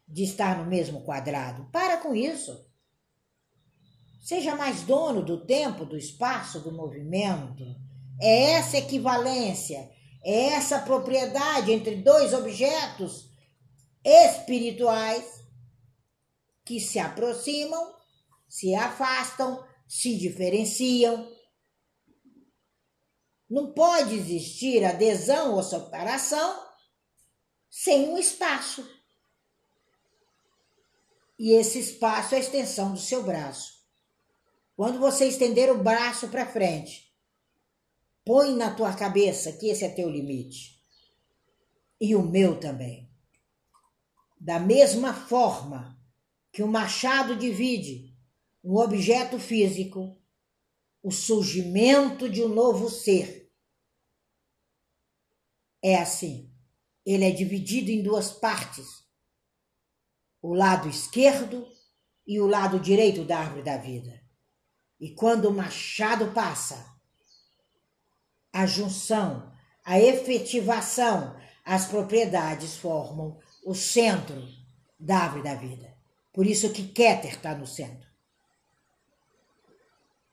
de 0.08 0.24
estar 0.24 0.58
no 0.58 0.66
mesmo 0.66 1.04
quadrado? 1.04 1.70
Para 1.72 1.98
com 1.98 2.16
isso. 2.16 2.66
Seja 4.24 4.56
mais 4.56 4.82
dono 4.82 5.24
do 5.24 5.46
tempo, 5.46 5.86
do 5.86 5.96
espaço, 5.96 6.62
do 6.62 6.72
movimento. 6.72 7.64
É 8.20 8.54
essa 8.54 8.78
equivalência 8.78 9.96
é 10.30 10.56
essa 10.56 10.80
propriedade 10.80 11.72
entre 11.72 11.96
dois 11.96 12.34
objetos 12.34 13.30
espirituais 14.04 15.42
que 16.66 16.82
se 16.82 17.00
aproximam, 17.00 17.96
se 18.46 18.76
afastam, 18.76 19.66
se 19.88 20.18
diferenciam. 20.18 21.34
Não 23.50 23.72
pode 23.72 24.16
existir 24.16 24.84
adesão 24.84 25.56
ou 25.56 25.64
separação 25.64 26.62
sem 27.70 28.10
um 28.10 28.18
espaço. 28.18 28.86
E 31.40 31.54
esse 31.54 31.80
espaço 31.80 32.36
é 32.36 32.40
a 32.40 32.42
extensão 32.42 32.92
do 32.92 33.00
seu 33.00 33.24
braço. 33.24 33.78
Quando 34.76 35.00
você 35.00 35.26
estender 35.26 35.72
o 35.72 35.82
braço 35.82 36.28
para 36.28 36.46
frente, 36.46 37.07
põe 38.28 38.54
na 38.54 38.76
tua 38.76 38.94
cabeça 38.94 39.54
que 39.54 39.70
esse 39.70 39.86
é 39.86 39.90
teu 39.90 40.10
limite. 40.10 40.78
E 42.00 42.14
o 42.14 42.22
meu 42.22 42.60
também. 42.60 43.10
Da 44.38 44.60
mesma 44.60 45.14
forma 45.14 45.98
que 46.52 46.62
o 46.62 46.68
machado 46.68 47.38
divide 47.38 48.14
um 48.62 48.76
objeto 48.76 49.40
físico, 49.40 50.22
o 51.02 51.10
surgimento 51.10 52.30
de 52.30 52.44
um 52.44 52.50
novo 52.50 52.90
ser. 52.90 53.50
É 55.82 55.96
assim. 55.96 56.52
Ele 57.06 57.24
é 57.24 57.32
dividido 57.32 57.90
em 57.90 58.04
duas 58.04 58.30
partes: 58.30 59.06
o 60.42 60.54
lado 60.54 60.90
esquerdo 60.90 61.66
e 62.28 62.42
o 62.42 62.46
lado 62.46 62.78
direito 62.78 63.24
da 63.24 63.40
árvore 63.40 63.64
da 63.64 63.78
vida. 63.78 64.22
E 65.00 65.16
quando 65.16 65.46
o 65.46 65.54
machado 65.54 66.34
passa, 66.34 66.97
a 68.58 68.66
junção, 68.66 69.54
a 69.86 70.00
efetivação, 70.00 71.40
as 71.64 71.86
propriedades 71.86 72.76
formam 72.76 73.40
o 73.64 73.76
centro 73.76 74.44
da 75.00 75.20
árvore 75.20 75.44
da 75.44 75.54
vida. 75.54 75.96
Por 76.34 76.44
isso 76.48 76.74
que 76.74 76.88
Keter 76.88 77.36
está 77.36 77.54
no 77.54 77.68
centro. 77.68 78.08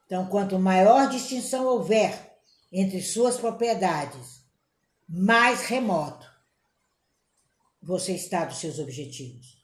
Então, 0.06 0.26
quanto 0.26 0.58
maior 0.58 1.10
distinção 1.10 1.66
houver 1.66 2.38
entre 2.72 3.02
suas 3.02 3.36
propriedades, 3.36 4.42
mais 5.06 5.66
remoto 5.66 6.26
você 7.82 8.14
está 8.14 8.46
dos 8.46 8.56
seus 8.56 8.78
objetivos. 8.78 9.62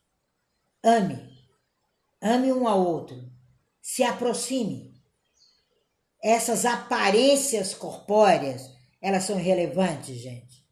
Ame, 0.85 1.47
ame 2.21 2.53
um 2.53 2.69
ao 2.69 2.87
outro, 2.87 3.33
se 3.81 4.03
aproxime. 4.03 4.90
Essas 6.23 6.67
aparências 6.67 7.75
corpóreas, 7.75 8.71
elas 9.01 9.25
são 9.25 9.39
irrelevantes, 9.39 10.19
gente. 10.19 10.67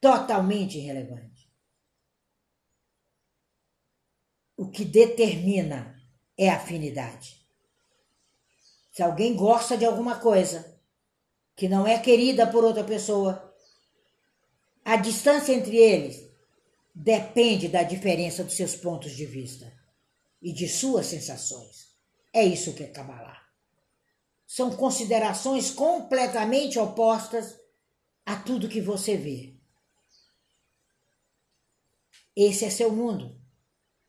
Totalmente 0.00 0.78
irrelevantes. 0.78 1.46
O 4.56 4.70
que 4.70 4.84
determina 4.84 6.00
é 6.38 6.48
afinidade. 6.48 7.36
Se 8.92 9.02
alguém 9.02 9.36
gosta 9.36 9.76
de 9.76 9.84
alguma 9.84 10.18
coisa 10.18 10.80
que 11.54 11.68
não 11.68 11.86
é 11.86 11.98
querida 11.98 12.46
por 12.46 12.64
outra 12.64 12.82
pessoa, 12.82 13.54
a 14.82 14.96
distância 14.96 15.52
entre 15.52 15.76
eles 15.76 16.26
depende 16.94 17.68
da 17.68 17.82
diferença 17.82 18.42
dos 18.42 18.56
seus 18.56 18.74
pontos 18.74 19.12
de 19.12 19.26
vista 19.26 19.70
e 20.40 20.50
de 20.52 20.66
suas 20.66 21.06
sensações. 21.06 21.88
É 22.32 22.42
isso 22.42 22.72
que 22.72 22.84
é 22.84 22.86
Kabbalah. 22.86 23.45
São 24.46 24.74
considerações 24.74 25.70
completamente 25.70 26.78
opostas 26.78 27.58
a 28.24 28.36
tudo 28.36 28.68
que 28.68 28.80
você 28.80 29.16
vê. 29.16 29.56
Esse 32.34 32.64
é 32.64 32.70
seu 32.70 32.92
mundo. 32.92 33.40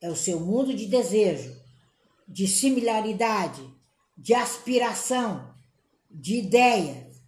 É 0.01 0.09
o 0.09 0.15
seu 0.15 0.39
mundo 0.39 0.75
de 0.75 0.85
desejo, 0.85 1.59
de 2.27 2.47
similaridade, 2.47 3.67
de 4.15 4.33
aspiração, 4.33 5.55
de 6.09 6.35
ideias, 6.35 7.21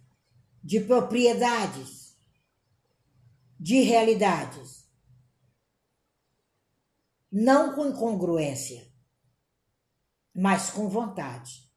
de 0.62 0.80
propriedades, 0.80 2.16
de 3.58 3.80
realidades. 3.82 4.88
Não 7.30 7.74
com 7.74 7.86
incongruência, 7.86 8.90
mas 10.34 10.70
com 10.70 10.88
vontade, 10.88 11.69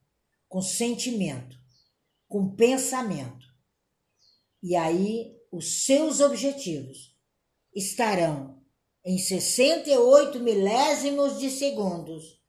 com 0.54 0.62
sentimento, 0.62 1.58
com 2.28 2.56
pensamento. 2.56 3.44
E 4.62 4.76
aí 4.76 5.36
os 5.52 5.84
seus 5.84 6.20
objetivos 6.20 7.18
estarão 7.74 8.64
em 9.04 9.18
68 9.18 10.40
milésimos 10.42 11.40
de 11.40 11.50
segundos 11.50 12.40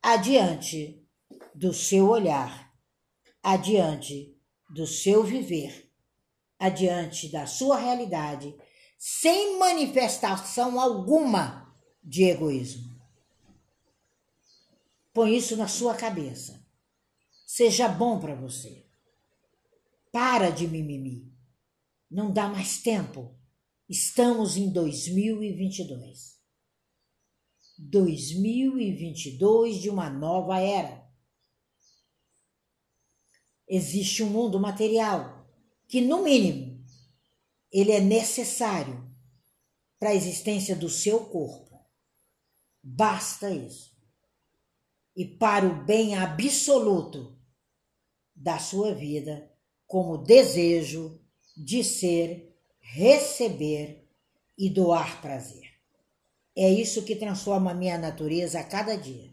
adiante 0.00 1.04
do 1.52 1.74
seu 1.74 2.08
olhar, 2.08 2.72
adiante 3.42 4.32
do 4.72 4.86
seu 4.86 5.24
viver, 5.24 5.90
adiante 6.56 7.28
da 7.32 7.48
sua 7.48 7.78
realidade, 7.78 8.56
sem 8.96 9.58
manifestação 9.58 10.80
alguma 10.80 11.76
de 12.00 12.22
egoísmo. 12.26 12.96
Põe 15.12 15.36
isso 15.36 15.56
na 15.56 15.66
sua 15.66 15.96
cabeça. 15.96 16.59
Seja 17.52 17.88
bom 17.88 18.20
para 18.20 18.36
você. 18.36 18.86
Para 20.12 20.50
de 20.50 20.68
mimimi. 20.68 21.36
Não 22.08 22.32
dá 22.32 22.48
mais 22.48 22.80
tempo. 22.80 23.36
Estamos 23.88 24.56
em 24.56 24.72
2022. 24.72 26.38
2022 27.76 29.78
de 29.78 29.90
uma 29.90 30.08
nova 30.08 30.60
era 30.60 31.04
existe 33.66 34.22
um 34.22 34.30
mundo 34.30 34.60
material 34.60 35.44
que, 35.88 36.00
no 36.00 36.22
mínimo, 36.22 36.86
ele 37.72 37.90
é 37.90 38.00
necessário 38.00 39.12
para 39.98 40.10
a 40.10 40.14
existência 40.14 40.76
do 40.76 40.88
seu 40.88 41.26
corpo. 41.26 41.84
Basta 42.80 43.50
isso. 43.50 43.92
E 45.16 45.24
para 45.24 45.66
o 45.66 45.84
bem 45.84 46.14
absoluto 46.14 47.39
da 48.40 48.58
sua 48.58 48.94
vida, 48.94 49.52
como 49.86 50.16
desejo 50.16 51.20
de 51.54 51.84
ser, 51.84 52.56
receber 52.80 54.08
e 54.56 54.70
doar 54.70 55.20
prazer. 55.20 55.74
É 56.56 56.68
isso 56.70 57.04
que 57.04 57.14
transforma 57.14 57.72
a 57.72 57.74
minha 57.74 57.98
natureza 57.98 58.58
a 58.58 58.64
cada 58.64 58.96
dia. 58.96 59.30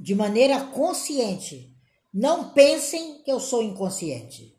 De 0.00 0.14
maneira 0.14 0.64
consciente, 0.64 1.76
não 2.12 2.54
pensem 2.54 3.22
que 3.22 3.30
eu 3.30 3.38
sou 3.38 3.62
inconsciente. 3.62 4.56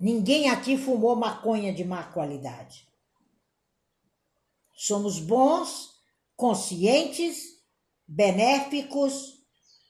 Ninguém 0.00 0.48
aqui 0.48 0.78
fumou 0.78 1.14
maconha 1.14 1.74
de 1.74 1.84
má 1.84 2.04
qualidade. 2.04 2.88
Somos 4.72 5.20
bons, 5.20 5.92
conscientes, 6.34 7.62
benéficos, 8.08 9.41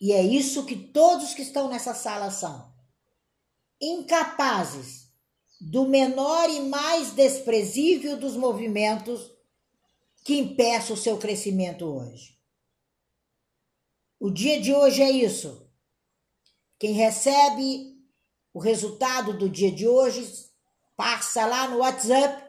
e 0.03 0.11
é 0.11 0.21
isso 0.21 0.67
que 0.67 0.75
todos 0.75 1.33
que 1.33 1.43
estão 1.43 1.69
nessa 1.69 1.95
sala 1.95 2.29
são. 2.29 2.75
Incapazes 3.81 5.09
do 5.61 5.87
menor 5.87 6.51
e 6.51 6.59
mais 6.59 7.13
desprezível 7.13 8.17
dos 8.17 8.35
movimentos 8.35 9.31
que 10.25 10.37
impeça 10.37 10.93
o 10.93 10.97
seu 10.97 11.19
crescimento 11.19 11.85
hoje. 11.85 12.37
O 14.19 14.29
dia 14.29 14.61
de 14.61 14.75
hoje 14.75 15.01
é 15.01 15.11
isso. 15.13 15.71
Quem 16.81 16.95
recebe 16.95 17.97
o 18.53 18.59
resultado 18.59 19.39
do 19.39 19.49
dia 19.49 19.71
de 19.71 19.87
hoje, 19.87 20.51
passa 20.97 21.47
lá 21.47 21.69
no 21.69 21.79
WhatsApp 21.79 22.45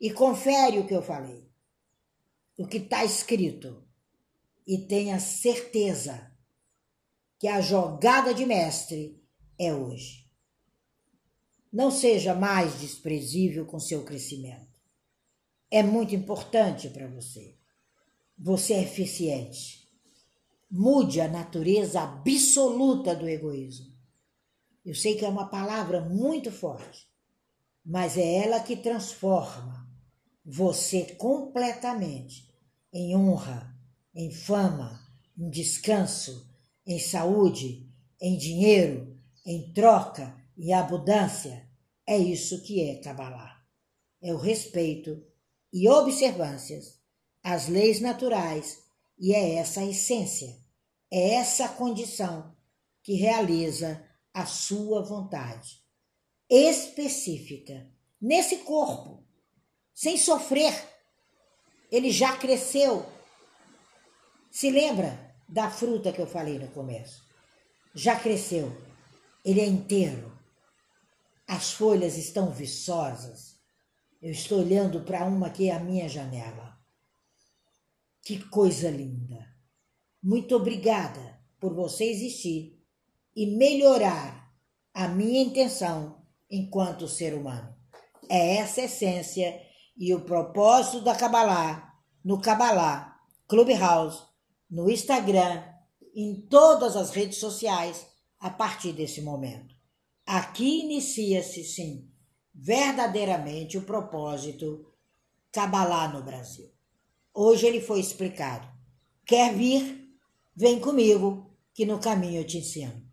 e 0.00 0.12
confere 0.12 0.80
o 0.80 0.86
que 0.88 0.94
eu 0.94 1.02
falei, 1.02 1.48
o 2.58 2.66
que 2.66 2.78
está 2.78 3.04
escrito. 3.04 3.86
E 4.66 4.78
tenha 4.88 5.20
certeza 5.20 6.35
que 7.38 7.48
a 7.48 7.60
jogada 7.60 8.32
de 8.32 8.46
mestre 8.46 9.22
é 9.58 9.74
hoje. 9.74 10.26
Não 11.72 11.90
seja 11.90 12.34
mais 12.34 12.80
desprezível 12.80 13.66
com 13.66 13.78
seu 13.78 14.04
crescimento. 14.04 14.66
É 15.70 15.82
muito 15.82 16.14
importante 16.14 16.88
para 16.88 17.06
você. 17.06 17.56
Você 18.38 18.74
é 18.74 18.82
eficiente. 18.82 19.86
Mude 20.70 21.20
a 21.20 21.28
natureza 21.28 22.00
absoluta 22.00 23.14
do 23.14 23.28
egoísmo. 23.28 23.94
Eu 24.84 24.94
sei 24.94 25.16
que 25.16 25.24
é 25.24 25.28
uma 25.28 25.48
palavra 25.48 26.00
muito 26.00 26.50
forte, 26.50 27.06
mas 27.84 28.16
é 28.16 28.44
ela 28.44 28.60
que 28.60 28.76
transforma 28.76 29.86
você 30.44 31.14
completamente 31.16 32.48
em 32.92 33.16
honra, 33.16 33.76
em 34.14 34.30
fama, 34.30 35.00
em 35.36 35.50
descanso, 35.50 36.48
em 36.86 36.98
saúde, 36.98 37.90
em 38.20 38.38
dinheiro, 38.38 39.18
em 39.44 39.72
troca 39.72 40.36
e 40.56 40.72
abundância. 40.72 41.68
É 42.06 42.16
isso 42.16 42.62
que 42.62 42.80
é 42.80 42.96
Kabbalah. 42.96 43.60
É 44.22 44.32
o 44.32 44.38
respeito 44.38 45.22
e 45.72 45.88
observâncias 45.88 47.00
às 47.42 47.68
leis 47.68 48.00
naturais 48.00 48.82
e 49.18 49.34
é 49.34 49.54
essa 49.56 49.80
a 49.80 49.86
essência, 49.86 50.56
é 51.10 51.34
essa 51.34 51.64
a 51.64 51.68
condição 51.68 52.54
que 53.02 53.14
realiza 53.14 54.04
a 54.32 54.44
sua 54.44 55.02
vontade 55.02 55.80
específica 56.48 57.90
nesse 58.20 58.58
corpo, 58.58 59.24
sem 59.94 60.16
sofrer. 60.16 60.74
Ele 61.90 62.10
já 62.10 62.36
cresceu, 62.36 63.06
Se 64.50 64.70
lembra 64.70 65.25
da 65.48 65.70
fruta 65.70 66.12
que 66.12 66.20
eu 66.20 66.26
falei 66.26 66.58
no 66.58 66.68
começo? 66.68 67.24
Já 67.94 68.18
cresceu, 68.18 68.76
ele 69.44 69.60
é 69.60 69.66
inteiro. 69.66 70.36
As 71.46 71.72
folhas 71.72 72.16
estão 72.16 72.50
viçosas. 72.50 73.56
Eu 74.20 74.32
estou 74.32 74.58
olhando 74.58 75.02
para 75.02 75.24
uma 75.24 75.50
que 75.50 75.70
é 75.70 75.74
a 75.74 75.80
minha 75.80 76.08
janela. 76.08 76.76
Que 78.22 78.42
coisa 78.48 78.90
linda! 78.90 79.46
Muito 80.22 80.56
obrigada 80.56 81.40
por 81.60 81.72
você 81.74 82.04
existir 82.04 82.76
e 83.34 83.46
melhorar 83.56 84.52
a 84.92 85.06
minha 85.06 85.42
intenção 85.42 86.26
enquanto 86.50 87.06
ser 87.06 87.34
humano. 87.34 87.76
É 88.28 88.56
essa 88.56 88.80
a 88.80 88.84
essência 88.84 89.62
e 89.96 90.12
o 90.14 90.22
propósito 90.22 91.00
da 91.00 91.14
Kabbalah, 91.14 91.94
no 92.24 92.40
Kabbalah, 92.40 93.16
Clubhouse, 93.46 94.22
no 94.70 94.90
Instagram, 94.90 95.62
em 96.14 96.40
todas 96.48 96.96
as 96.96 97.10
redes 97.10 97.38
sociais, 97.38 98.06
a 98.38 98.50
partir 98.50 98.92
desse 98.92 99.20
momento. 99.20 99.74
Aqui 100.24 100.80
inicia-se, 100.80 101.62
sim, 101.64 102.10
verdadeiramente 102.54 103.78
o 103.78 103.82
propósito 103.82 104.86
Kabbalah 105.52 106.08
no 106.08 106.22
Brasil. 106.22 106.70
Hoje 107.32 107.66
ele 107.66 107.80
foi 107.80 108.00
explicado. 108.00 108.66
Quer 109.24 109.54
vir? 109.54 110.06
Vem 110.54 110.80
comigo, 110.80 111.54
que 111.74 111.84
no 111.84 111.98
caminho 111.98 112.40
eu 112.40 112.46
te 112.46 112.58
ensino. 112.58 113.06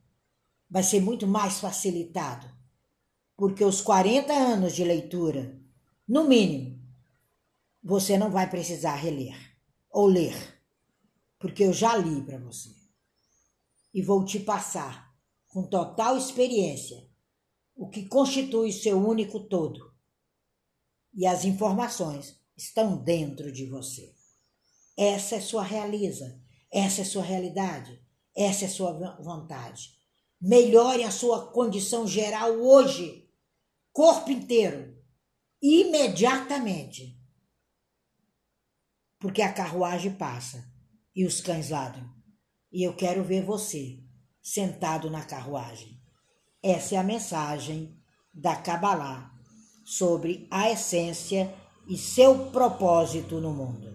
Vai 0.69 0.83
ser 0.83 1.01
muito 1.01 1.27
mais 1.27 1.59
facilitado, 1.59 2.47
porque 3.35 3.65
os 3.65 3.81
40 3.81 4.31
anos 4.31 4.73
de 4.73 4.83
leitura, 4.83 5.59
no 6.07 6.23
mínimo, 6.23 6.81
você 7.83 8.17
não 8.17 8.31
vai 8.31 8.49
precisar 8.49 8.95
reler 8.95 9.37
ou 9.89 10.07
ler, 10.07 10.52
porque 11.43 11.65
eu 11.65 11.73
já 11.73 11.97
li 11.97 12.23
para 12.23 12.37
você. 12.37 12.69
E 13.93 14.01
vou 14.01 14.23
te 14.23 14.39
passar, 14.39 15.13
com 15.49 15.67
total 15.67 16.17
experiência, 16.17 17.05
o 17.75 17.89
que 17.89 18.07
constitui 18.07 18.71
seu 18.71 18.97
único 18.97 19.41
todo. 19.49 19.93
E 21.13 21.27
as 21.27 21.43
informações 21.43 22.41
estão 22.55 22.95
dentro 22.95 23.51
de 23.51 23.65
você. 23.65 24.15
Essa 24.97 25.35
é 25.35 25.41
sua 25.41 25.63
realiza, 25.63 26.41
essa 26.71 27.01
é 27.01 27.03
sua 27.03 27.23
realidade, 27.23 28.01
essa 28.33 28.63
é 28.63 28.69
sua 28.69 28.93
vontade. 29.19 29.89
Melhore 30.39 31.03
a 31.03 31.11
sua 31.11 31.51
condição 31.51 32.07
geral 32.07 32.53
hoje, 32.53 33.29
corpo 33.91 34.31
inteiro, 34.31 34.97
imediatamente. 35.61 37.19
Porque 39.19 39.41
a 39.41 39.51
carruagem 39.51 40.15
passa 40.15 40.71
e 41.15 41.25
os 41.25 41.41
cães 41.41 41.69
ladram. 41.69 42.09
E 42.71 42.83
eu 42.83 42.95
quero 42.95 43.23
ver 43.23 43.43
você 43.43 43.99
sentado 44.41 45.09
na 45.09 45.23
carruagem. 45.23 45.99
Essa 46.61 46.95
é 46.95 46.97
a 46.97 47.03
mensagem 47.03 47.97
da 48.33 48.55
Kabbalah 48.55 49.31
sobre 49.85 50.47
a 50.49 50.71
essência 50.71 51.53
e 51.87 51.97
seu 51.97 52.47
propósito 52.51 53.39
no 53.39 53.53
mundo. 53.53 53.92